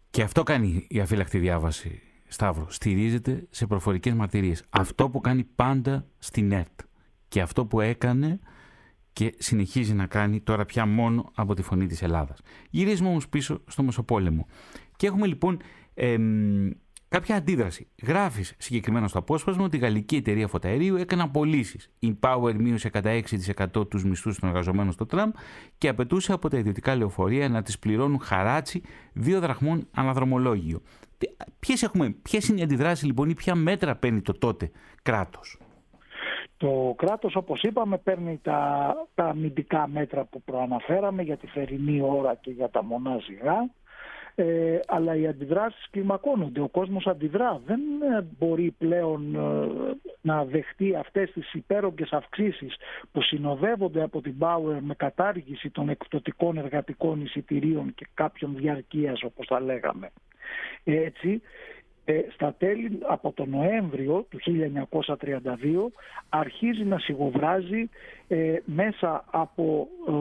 [0.10, 2.68] Και αυτό κάνει η αφύλακτη διάβαση, Σταύρο.
[2.70, 4.64] Στηρίζεται σε προφορικές μαρτυρίες.
[4.70, 6.80] Αυτό που κάνει πάντα στην ΕΡΤ.
[7.28, 8.40] Και αυτό που έκανε
[9.14, 12.40] και συνεχίζει να κάνει τώρα πια μόνο από τη φωνή της Ελλάδας.
[12.70, 14.48] Γυρίζουμε όμως πίσω στο Μεσοπόλεμο.
[14.96, 15.58] Και έχουμε λοιπόν
[17.10, 17.88] κάποια αντίδραση.
[18.04, 21.80] Γράφεις συγκεκριμένα στο απόσπασμα ότι η γαλλική εταιρεία φωταερίου έκανε απολύσει.
[22.00, 23.10] Η Power μείωσε κατά
[23.76, 25.32] 6% τους μισθούς των εργαζομένων στο τραμ
[25.78, 28.82] και απαιτούσε από τα ιδιωτικά λεωφορεία να τις πληρώνουν χαράτσι
[29.14, 30.82] δύο δραχμών αναδρομολόγιο.
[32.22, 34.72] Ποιες είναι οι αντιδράσεις λοιπόν ή ποια μέτρα παίρνει το τότε
[35.04, 35.58] κράτος;
[36.58, 42.36] Το κράτος, όπως είπαμε, παίρνει τα, τα αμυντικά μέτρα που προαναφέραμε για τη θερινή ώρα
[42.36, 43.70] και για τα μονά ζυγά,
[44.40, 46.62] ε, αλλά οι αντιδράσεις κλιμακώνονται.
[46.62, 47.62] Ο κόσμος αντιδρά.
[47.66, 52.76] Δεν ε, μπορεί πλέον ε, να δεχτεί αυτές τις υπέρογγες αυξήσεις
[53.12, 59.48] που συνοδεύονται από την Bauer με κατάργηση των εκπτωτικών εργατικών εισιτηρίων και κάποιων διαρκείας όπως
[59.48, 60.10] τα λέγαμε.
[60.84, 61.79] Έτσι, ε,
[62.34, 64.40] στα τέλη από τον Νοέμβριο του
[64.96, 65.92] 1932
[66.30, 67.90] αρχίζει να σιγοβράζει
[68.28, 70.12] ε, μέσα από ε,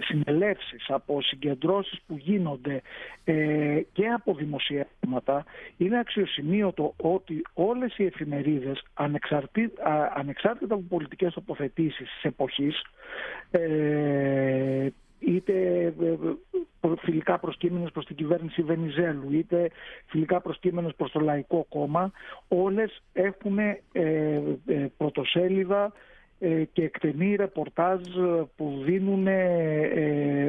[0.00, 2.82] συνελεύσεις, από συγκεντρώσεις που γίνονται
[3.24, 5.44] ε, και από δημοσιεύματα
[5.76, 8.82] είναι αξιοσημείωτο ότι όλες οι εφημερίδες
[10.14, 12.82] ανεξάρτητα από πολιτικές τοποθετήσεις της εποχής
[15.26, 15.52] είτε
[16.00, 19.70] ε, ε, φιλικά προσκύμενες προς την κυβέρνηση Βενιζέλου, είτε
[20.06, 22.12] φιλικά προσκύμενες προς το Λαϊκό Κόμμα,
[22.48, 24.42] όλες έχουν ε,
[24.96, 25.92] πρωτοσέλιδα
[26.72, 28.00] και εκτενή ρεπορτάζ
[28.56, 29.22] που δίνουν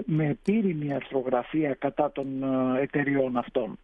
[0.05, 2.43] με επίρρηνη αρθρογραφία κατά των
[2.81, 3.77] εταιριών αυτών.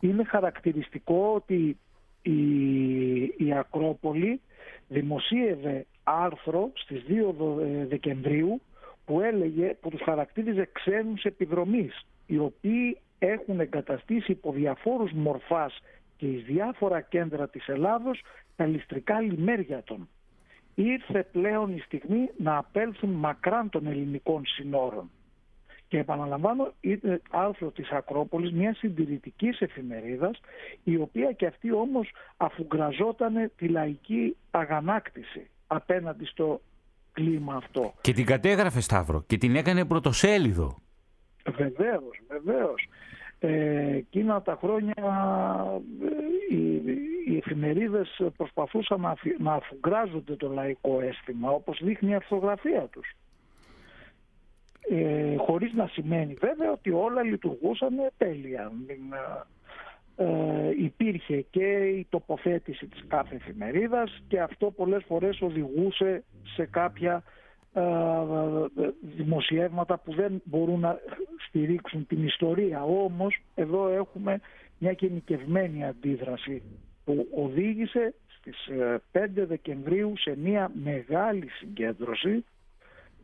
[0.00, 1.76] Είναι χαρακτηριστικό ότι
[2.22, 2.42] η,
[3.22, 4.40] η Ακρόπολη
[4.88, 8.60] δημοσίευε άρθρο στις 2 ε, Δεκεμβρίου
[9.04, 15.78] που έλεγε, που τους χαρακτήριζε ξένους επιδρομείς οι οποίοι έχουν εγκαταστήσει υπό διαφόρους μορφάς
[16.16, 18.20] και εις διάφορα κέντρα της Ελλάδος
[18.56, 20.08] τα ληστρικά λιμέρια των.
[20.74, 25.10] Ήρθε πλέον η στιγμή να απέλθουν μακράν των ελληνικών συνόρων.
[25.88, 30.40] Και επαναλαμβάνω, είναι άρθρο της Ακρόπολης, μια συντηρητικής εφημερίδας,
[30.84, 36.60] η οποία και αυτή όμως αφουγκραζόταν τη λαϊκή αγανάκτηση απέναντι στο
[37.12, 37.94] κλίμα αυτό.
[38.00, 40.76] Και την κατέγραφε Σταύρο και την έκανε πρωτοσέλιδο.
[41.56, 42.88] Βεβαίως, βεβαίως.
[43.38, 44.94] Ε, εκείνα τα χρόνια
[46.50, 46.82] ε, οι,
[47.26, 53.16] οι εφημερίδες προσπαθούσαν να, να αφουγκράζονται το λαϊκό αίσθημα όπως δείχνει η αρθρογραφία τους.
[54.88, 58.72] Ε, χωρίς να σημαίνει βέβαια ότι όλα λειτουργούσαν τέλεια.
[60.22, 67.22] Ε, υπήρχε και η τοποθέτηση της κάθε εφημερίδας και αυτό πολλές φορές οδηγούσε σε κάποια
[67.72, 67.82] ε,
[69.16, 70.98] δημοσιεύματα που δεν μπορούν να
[71.48, 72.82] στηρίξουν την ιστορία.
[72.84, 74.40] Όμως εδώ έχουμε
[74.78, 76.62] μια γενικευμένη αντίδραση
[77.04, 82.44] που οδήγησε στις 5 ε, Δεκεμβρίου σε μια μεγάλη συγκέντρωση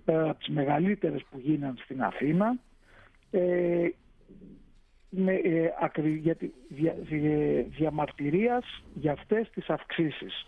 [0.04, 2.58] από τις μεγαλύτερες που γίναν στην Αθήνα
[5.08, 5.72] με, ε,
[6.20, 6.36] για
[6.68, 6.94] δια,
[7.76, 10.46] διαμαρτυρίας για αυτές τις αυξήσεις.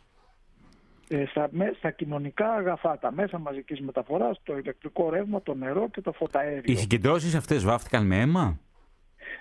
[1.08, 6.00] Ε, στα, στα κοινωνικά αγαθά, τα μέσα μαζικής μεταφοράς, το ηλεκτρικό ρεύμα, το νερό και
[6.00, 6.62] το φωταέριο.
[6.72, 8.58] Οι συγκεντρώσεις αυτές βάφτηκαν με αίμα;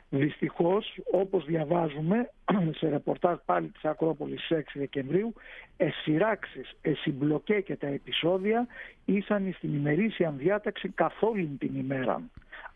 [0.09, 2.29] Δυστυχώς, όπως διαβάζουμε
[2.79, 5.33] σε ρεπορτάζ πάλι της Ακρόπολης 6 Δεκεμβρίου,
[5.77, 8.67] εσυράξεις, εσυμπλοκέ και τα επεισόδια
[9.05, 12.21] ήσαν στην ημερήσια διάταξη καθόλου την ημέρα.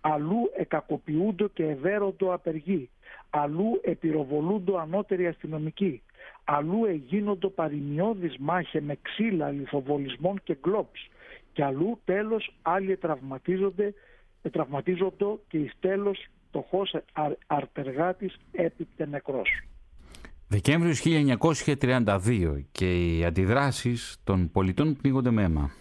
[0.01, 2.89] Αλλού εκακοποιούνται και ευέροντο απεργοί.
[3.29, 6.01] Αλλού επιροβολούνται ανώτεροι αστυνομικοί.
[6.43, 11.09] Αλλού εγίνοντο παρημιώδεις μάχε με ξύλα, λιθοβολισμών και γκλόψ.
[11.53, 13.93] Και αλλού τέλος άλλοι τραυματίζονται,
[14.51, 16.95] τραυματίζονται και εις τέλος φτωχός
[17.47, 19.49] αρτεργάτης έπιπτε νεκρός.
[20.47, 25.71] Δεκέμβριος 1932 και οι αντιδράσεις των πολιτών πνίγονται με αίμα.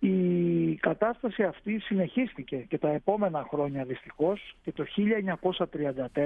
[0.00, 4.84] Η κατάσταση αυτή συνεχίστηκε και τα επόμενα χρόνια δυστυχώς και το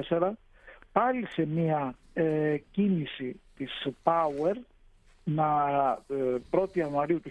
[0.09, 0.31] 1934
[0.93, 4.55] πάλι σε μια ε, κίνηση της Power
[5.25, 5.47] να
[6.51, 7.31] 1η ε, Ιανουαρίου του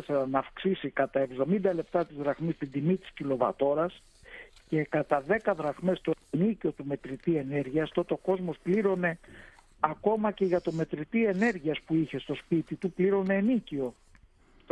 [0.00, 4.02] 1934 να αυξήσει κατά 70 λεπτά της δραχμής την τιμή της κιλοβατόρας
[4.68, 9.18] και κατά 10 δραχμές το ενίκιο του μετρητή ενέργειας, τότε ο κόσμος πλήρωνε
[9.80, 13.94] ακόμα και για το μετρητή ενέργειας που είχε στο σπίτι του, πλήρωνε ενίκιο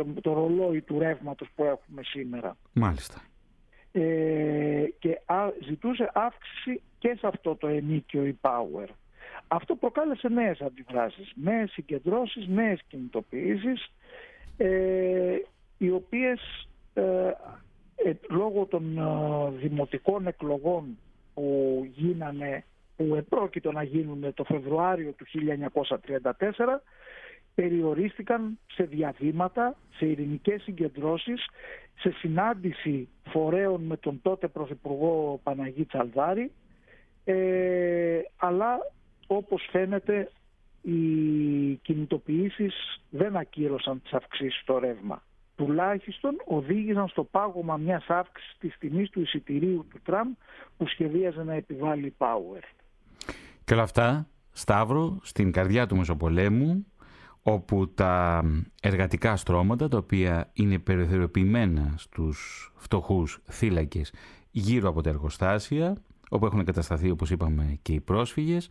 [0.03, 2.57] το, το ρολόι του ρεύματος που έχουμε σήμερα.
[2.73, 3.21] Μάλιστα.
[3.91, 5.21] Ε, και
[5.67, 8.87] ζητούσε αύξηση και σε αυτό το ενίκιο η Power.
[9.47, 13.91] Αυτό προκάλεσε νέες αντιδράσεις, νέες συγκεντρώσεις, νέες κινητοποιήσεις,
[14.57, 15.37] ε,
[15.77, 17.31] οι οποίες ε,
[17.95, 20.97] ε, λόγω των ε, δημοτικών εκλογών
[21.33, 22.63] που γίνανε,
[22.95, 26.31] που επρόκειτο να γίνουν το Φεβρουάριο του 1934,
[27.59, 31.45] περιορίστηκαν σε διαδήματα, σε ειρηνικές συγκεντρώσεις,
[31.99, 36.51] σε συνάντηση φορέων με τον τότε Πρωθυπουργό Παναγί Τσαλδάρη,
[37.23, 38.77] ε, αλλά
[39.27, 40.31] όπως φαίνεται
[40.81, 40.99] οι
[41.75, 45.23] κινητοποιήσεις δεν ακύρωσαν τις αυξήσεις στο ρεύμα.
[45.55, 50.33] Τουλάχιστον οδήγησαν στο πάγωμα μιας αύξησης της τιμής του εισιτηρίου του τραμ
[50.77, 52.63] που σχεδίαζε να επιβάλλει η Power.
[53.63, 56.85] Και όλα αυτά, Σταύρο, στην καρδιά του Μεσοπολέμου,
[57.43, 58.43] όπου τα
[58.81, 64.13] εργατικά στρώματα, τα οποία είναι περιθωριοποιημένα στους φτωχούς θύλακες
[64.51, 65.97] γύρω από τα εργοστάσια,
[66.29, 68.69] όπου έχουν κατασταθεί, όπως είπαμε, και οι πρόσφυγες,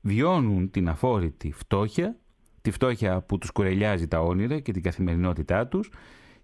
[0.00, 2.16] βιώνουν την αφόρητη φτώχεια,
[2.62, 5.90] τη φτώχεια που τους κουρελιάζει τα όνειρα και την καθημερινότητά τους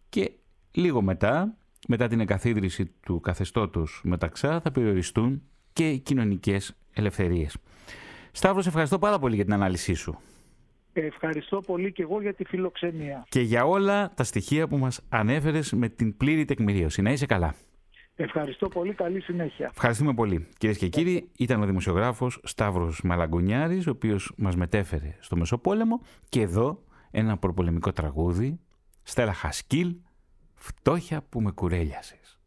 [0.09, 0.33] και
[0.71, 1.57] λίγο μετά,
[1.89, 5.43] μετά την εγκαθίδρυση του καθεστώτος μεταξά, θα περιοριστούν
[5.73, 7.57] και οι κοινωνικές ελευθερίες.
[8.33, 10.19] Σταύρος, ευχαριστώ πάρα πολύ για την ανάλυση σου.
[10.93, 13.25] Ευχαριστώ πολύ και εγώ για τη φιλοξενία.
[13.29, 17.03] Και για όλα τα στοιχεία που μας ανέφερες με την πλήρη τεκμηρίωση.
[17.03, 17.55] Να είσαι καλά.
[18.17, 18.95] Ευχαριστώ πολύ.
[18.95, 19.71] Καλή συνέχεια.
[19.73, 20.49] Ευχαριστούμε πολύ.
[20.59, 26.41] Κυρίες και κύριοι, ήταν ο δημοσιογράφος Σταύρος Μαλαγκουνιάρη, ο οποίος μας μετέφερε στο Μεσοπόλεμο και
[26.41, 28.61] εδώ ένα προπολεμικό τραγούδι.
[29.03, 29.97] Στέλλα Χασκίλ,
[30.55, 32.39] φτώχεια που με κουρέλιασες.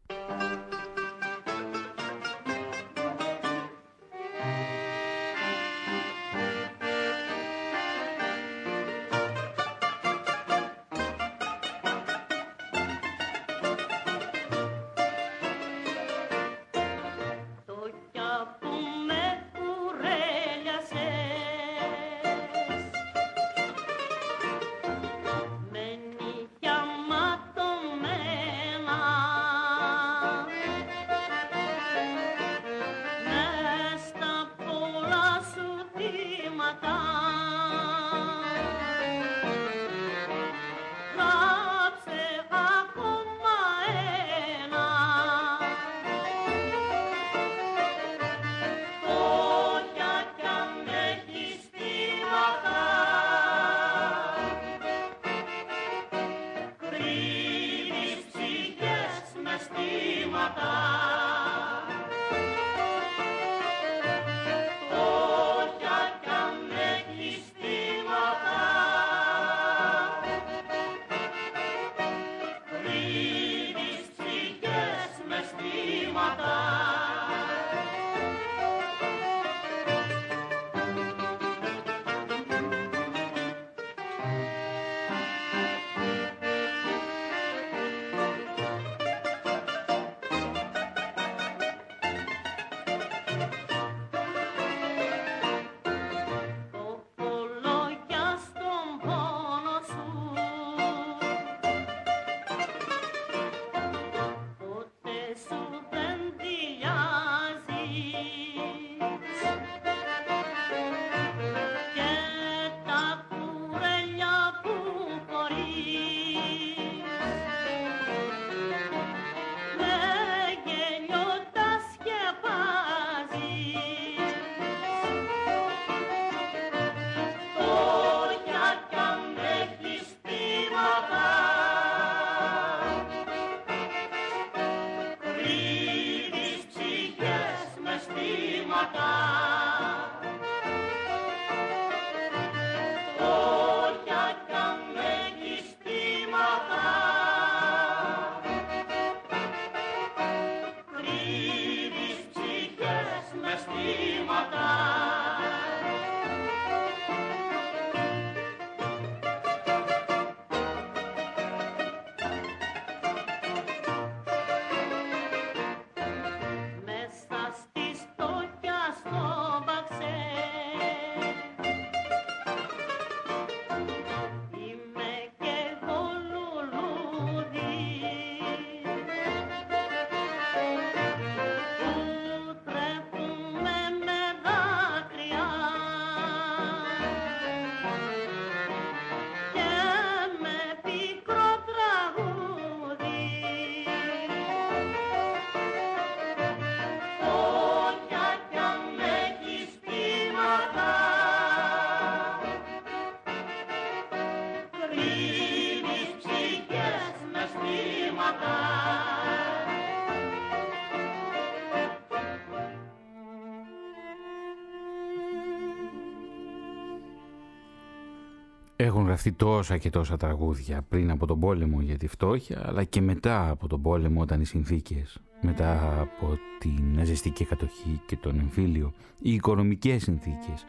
[218.94, 223.00] Έχουν γραφτεί τόσα και τόσα τραγούδια πριν από τον πόλεμο για τη φτώχεια, αλλά και
[223.00, 228.92] μετά από τον πόλεμο όταν οι συνθήκες, μετά από την ναζιστική κατοχή και τον εμφύλιο,
[229.22, 230.64] οι οικονομικές συνθήκες,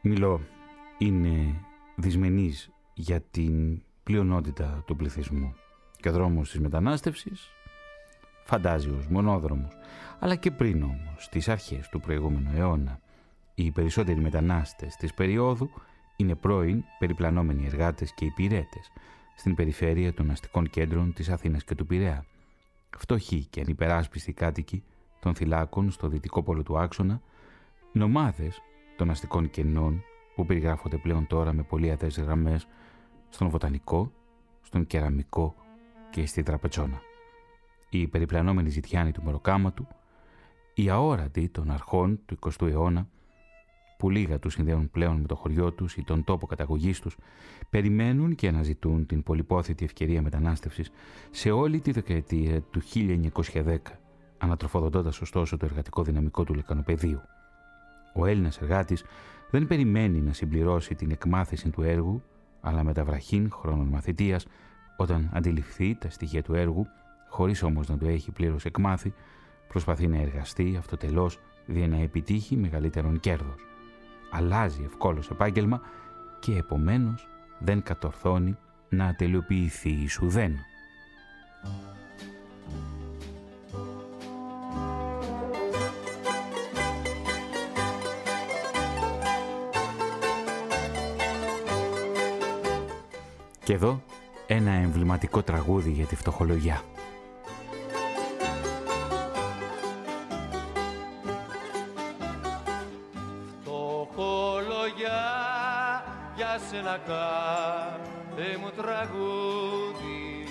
[0.00, 0.40] μιλώ,
[0.98, 1.54] είναι
[1.96, 5.54] δυσμενείς για την πλειονότητα του πληθυσμού.
[6.00, 7.50] Και ο δρόμος της μετανάστευσης
[8.44, 9.76] φαντάζει ως μονόδρομος.
[10.18, 13.00] Αλλά και πριν όμως, στις αρχές του προηγούμενου αιώνα,
[13.54, 15.70] οι περισσότεροι μετανάστες της περίοδου
[16.16, 18.92] είναι πρώην περιπλανόμενοι εργάτες και υπηρέτες
[19.36, 22.24] στην περιφέρεια των αστικών κέντρων της Αθήνας και του Πειραιά.
[22.96, 24.84] Φτωχοί και ανυπεράσπιστοι κάτοικοι
[25.20, 27.20] των θυλάκων στο δυτικό πόλο του άξονα,
[27.92, 28.62] νομάδες
[28.96, 30.02] των αστικών κενών
[30.34, 32.66] που περιγράφονται πλέον τώρα με πολύ αδές γραμμές
[33.28, 34.12] στον βοτανικό,
[34.62, 35.54] στον κεραμικό
[36.10, 37.00] και στη τραπετσόνα.
[37.90, 39.86] Οι περιπλανόμενοι ζητιάνοι του μεροκάματου,
[40.74, 43.08] οι αόρατοι των αρχών του 20ου αιώνα,
[43.96, 47.16] που λίγα τους συνδέουν πλέον με το χωριό τους ή τον τόπο καταγωγής τους,
[47.70, 50.90] περιμένουν και αναζητούν την πολυπόθητη ευκαιρία μετανάστευσης
[51.30, 53.76] σε όλη τη δεκαετία του 1910,
[54.38, 57.20] ανατροφοδοτώντας ωστόσο το εργατικό δυναμικό του λεκανοπεδίου.
[58.14, 59.04] Ο Έλληνας εργάτης
[59.50, 62.22] δεν περιμένει να συμπληρώσει την εκμάθηση του έργου,
[62.60, 64.46] αλλά με τα βραχήν χρόνων μαθητείας,
[64.96, 66.86] όταν αντιληφθεί τα στοιχεία του έργου,
[67.28, 69.14] χωρίς όμως να το έχει πλήρως εκμάθει,
[69.68, 73.73] προσπαθεί να εργαστεί αυτοτελώς για να επιτύχει μεγαλύτερον κέρδος
[74.30, 75.80] αλλάζει ευκόλως επάγγελμα
[76.40, 78.56] και επομένως δεν κατορθώνει
[78.88, 80.56] να τελειοποιηθεί η σουδέν.
[93.64, 94.02] Και εδώ
[94.46, 96.82] ένα εμβληματικό τραγούδι για τη φτωχολογιά.
[107.06, 110.46] Κάθε μου τραγούδι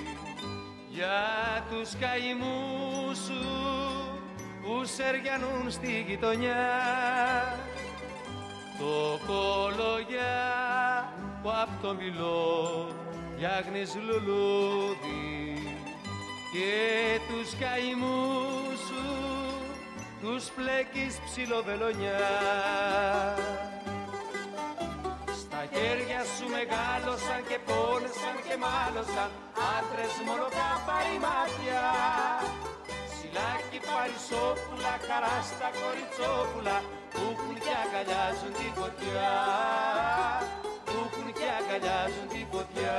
[0.90, 1.22] για
[1.70, 3.44] τους καημούς σου
[4.62, 6.66] που σεριανούν στη γειτονιά.
[8.80, 10.44] Το κολογιά
[11.42, 12.88] που απ' το μιλό
[13.36, 15.54] φτιάχνεις λουλούδι
[16.52, 19.04] και τους καημούς σου
[20.22, 22.22] τους πλέκεις ψιλοβελονιά.
[23.44, 23.73] χέρια σου
[26.72, 29.30] μεγάλωσαν και πόνεσαν και μάλωσαν
[29.76, 31.84] άντρες μόνο καπάρι μάτια.
[33.14, 36.78] Σιλάκι παρισόπουλα, χαρά στα κοριτσόπουλα
[37.14, 39.34] που έχουν και αγκαλιάζουν τη φωτιά.
[40.88, 42.98] Που έχουν και αγκαλιάζουν τη φωτιά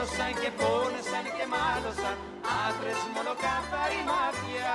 [0.00, 2.16] Μάλωσαν και πόνεσαν και μάλωσαν
[2.64, 4.74] άντρες μόνο καθαρή μάτια.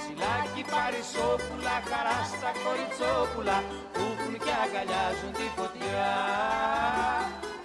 [0.00, 3.56] Σιλάκι παρισόπουλα, χαρά στα κοριτσόπουλα
[3.94, 6.10] που έχουν και αγκαλιάζουν τη φωτιά.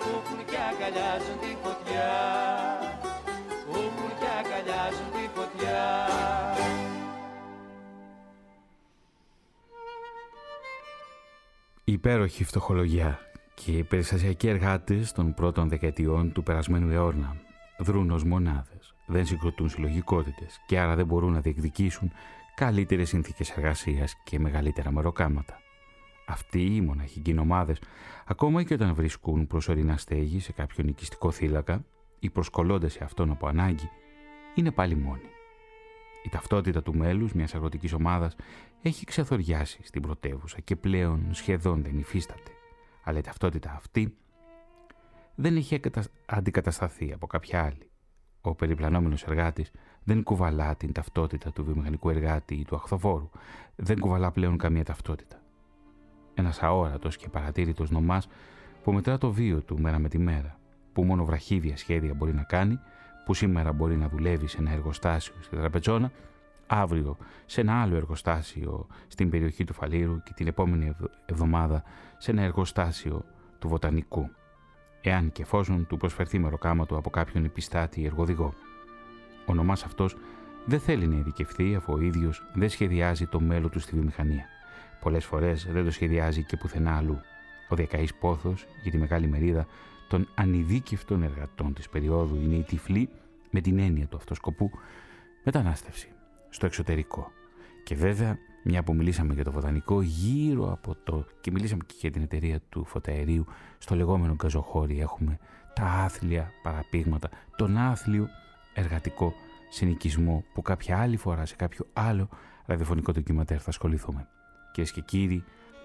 [0.02, 2.12] Που έχουν και αγκαλιάζουν τη φωτιά.
[3.66, 5.82] Που έχουν και αγκαλιάζουν τη φωτιά.
[11.84, 13.27] Υπέροχη φτωχολογιά
[13.64, 17.36] και οι περιστασιακοί εργάτες των πρώτων δεκαετιών του περασμένου αιώνα
[17.78, 22.12] δρούν ως μονάδες, δεν συγκροτούν συλλογικότητες και άρα δεν μπορούν να διεκδικήσουν
[22.56, 25.60] καλύτερες συνθήκες εργασίας και μεγαλύτερα μεροκάματα.
[26.28, 27.82] Αυτοί οι μοναχικοί ομάδες,
[28.26, 31.86] ακόμα και όταν βρίσκουν προσωρινά στέγη σε κάποιο νοικιστικό θύλακα
[32.20, 33.90] ή προσκολώνται σε αυτόν από ανάγκη,
[34.56, 35.30] είναι πάλι μόνοι.
[36.24, 38.36] Η ταυτότητα του μέλους μιας αγροτικής ομάδας
[38.82, 42.52] έχει ξεθοριάσει στην πρωτεύουσα και πλέον σχεδόν δεν υφίσταται
[43.08, 44.18] αλλά η ταυτότητα αυτή
[45.36, 45.80] δεν έχει
[46.26, 47.90] αντικατασταθεί από κάποια άλλη.
[48.42, 49.72] Ο περιπλανόμενος εργάτης
[50.04, 53.30] δεν κουβαλά την ταυτότητα του βιομηχανικού εργάτη ή του αχθοφόρου.
[53.76, 55.42] Δεν κουβαλά πλέον καμία ταυτότητα.
[56.34, 58.28] Ένας αόρατος και παρατήρητος νομάς
[58.84, 60.60] που μετρά το βίο του μέρα με τη μέρα,
[60.94, 62.80] που μόνο βραχύβια σχέδια μπορεί να κάνει,
[63.26, 66.12] που σήμερα μπορεί να δουλεύει σε ένα εργοστάσιο στη Τραπετσόνα,
[66.68, 70.96] αύριο σε ένα άλλο εργοστάσιο στην περιοχή του Φαλήρου και την επόμενη
[71.26, 71.84] εβδομάδα
[72.18, 73.26] σε ένα εργοστάσιο
[73.60, 74.30] του Βοτανικού,
[75.02, 78.54] εάν και εφόσον του προσφερθεί μεροκάματο από κάποιον επιστάτη εργοδηγό.
[79.40, 80.18] Ο ονομάς αυτός
[80.66, 84.46] δεν θέλει να ειδικευθεί αφού ο ίδιος δεν σχεδιάζει το μέλλον του στη βιομηχανία.
[85.02, 87.20] Πολλές φορές δεν το σχεδιάζει και πουθενά αλλού.
[87.70, 89.66] Ο διακαής πόθος για τη μεγάλη μερίδα
[90.08, 93.10] των ανειδίκευτων εργατών της περίοδου είναι η τυφλή
[93.50, 94.72] με την έννοια του αυτοσκοπού
[95.44, 96.10] μετανάστευση
[96.58, 97.32] στο εξωτερικό.
[97.84, 102.12] Και βέβαια, μια που μιλήσαμε για το βοτανικό, γύρω από το και μιλήσαμε και για
[102.12, 103.46] την εταιρεία του φωταερίου,
[103.78, 105.38] στο λεγόμενο γκαζοχώρι έχουμε
[105.74, 108.28] τα άθλια παραπήγματα, τον άθλιο
[108.74, 109.34] εργατικό
[109.70, 112.30] συνοικισμό που κάποια άλλη φορά σε κάποιο άλλο
[112.66, 114.28] ραδιοφωνικό ντοκιματέρ θα ασχοληθούμε.
[114.72, 115.44] Κυρίες και κύριοι,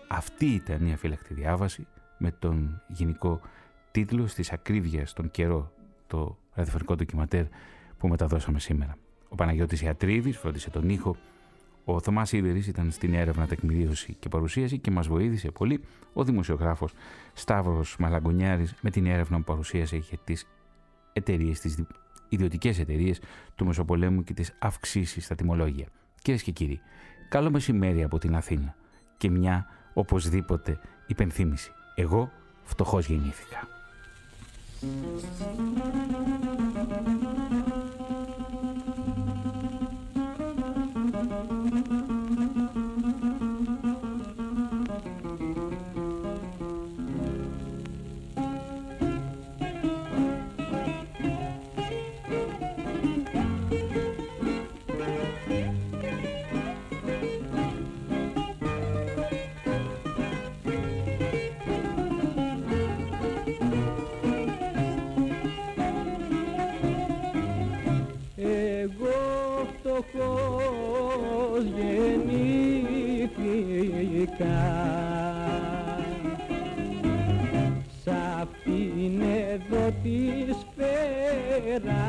[0.09, 1.87] αυτή ήταν η αφύλακτη διάβαση
[2.19, 3.41] με τον γενικό
[3.91, 5.73] τίτλο στις ακρίβειες των καιρό
[6.07, 7.45] το ραδιοφωνικό ντοκιματέρ
[7.99, 8.97] που μεταδώσαμε σήμερα.
[9.33, 11.17] Ο Παναγιώτης Ιατρίδης φρόντισε τον ήχο.
[11.85, 15.81] Ο Θωμάς Ήδερης ήταν στην έρευνα τεκμηρίωση και παρουσίαση και μας βοήθησε πολύ
[16.13, 16.93] ο δημοσιογράφος
[17.33, 20.47] Σταύρος Μαλαγκονιάρης με την έρευνα που παρουσίασε για τις
[21.13, 21.85] εταιρείες, τις
[22.29, 23.21] ιδιωτικές εταιρείες
[23.55, 25.87] του Μεσοπολέμου και τις αυξήσεις στα τιμολόγια.
[26.23, 26.81] Κυρίες και κύριοι,
[27.29, 28.75] καλό μεσημέρι από την Αθήνα
[29.17, 31.73] και μια οπωσδήποτε υπενθύμηση.
[31.95, 32.31] Εγώ
[32.63, 33.69] φτωχός γεννήθηκα.
[70.13, 72.33] πως γεννήθηκα.
[78.05, 78.09] Σ'
[78.41, 80.21] αυτήν εδώ τη
[80.61, 82.05] σφαίρα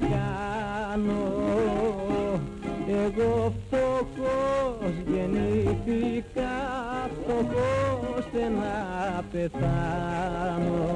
[0.00, 1.24] πιάνω.
[2.88, 6.56] Εγώ φτωχός γεννήθηκα
[7.14, 10.88] φτωχός να πεθάνω.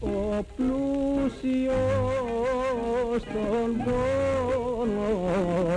[0.00, 1.76] Ο πλούσιος
[3.22, 5.10] τον πόνο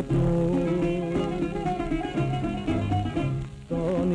[0.10, 0.79] του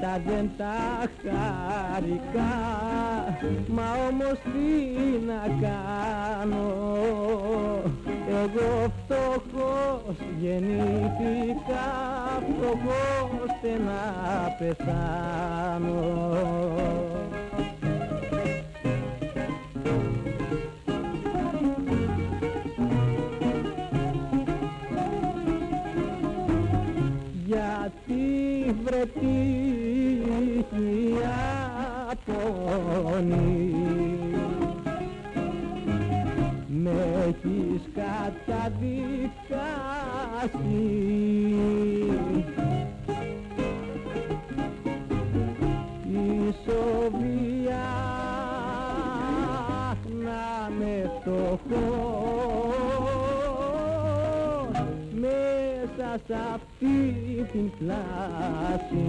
[0.00, 2.54] Τα νιάτα δεν τα χαρικά
[3.66, 6.68] Μα όμως τι να κάνω.
[8.28, 11.86] Εγώ φτωχός γεννήθηκα
[12.38, 13.52] Φτωχός
[13.86, 14.02] να
[14.58, 15.98] πεθάνω
[36.68, 36.90] με
[37.26, 38.38] έχεις καταδικάσει.
[46.10, 47.88] Η Σοβία
[50.24, 52.38] να με φτωχός.
[55.20, 56.96] Μέσα σε αυτή
[57.52, 59.08] την πλάση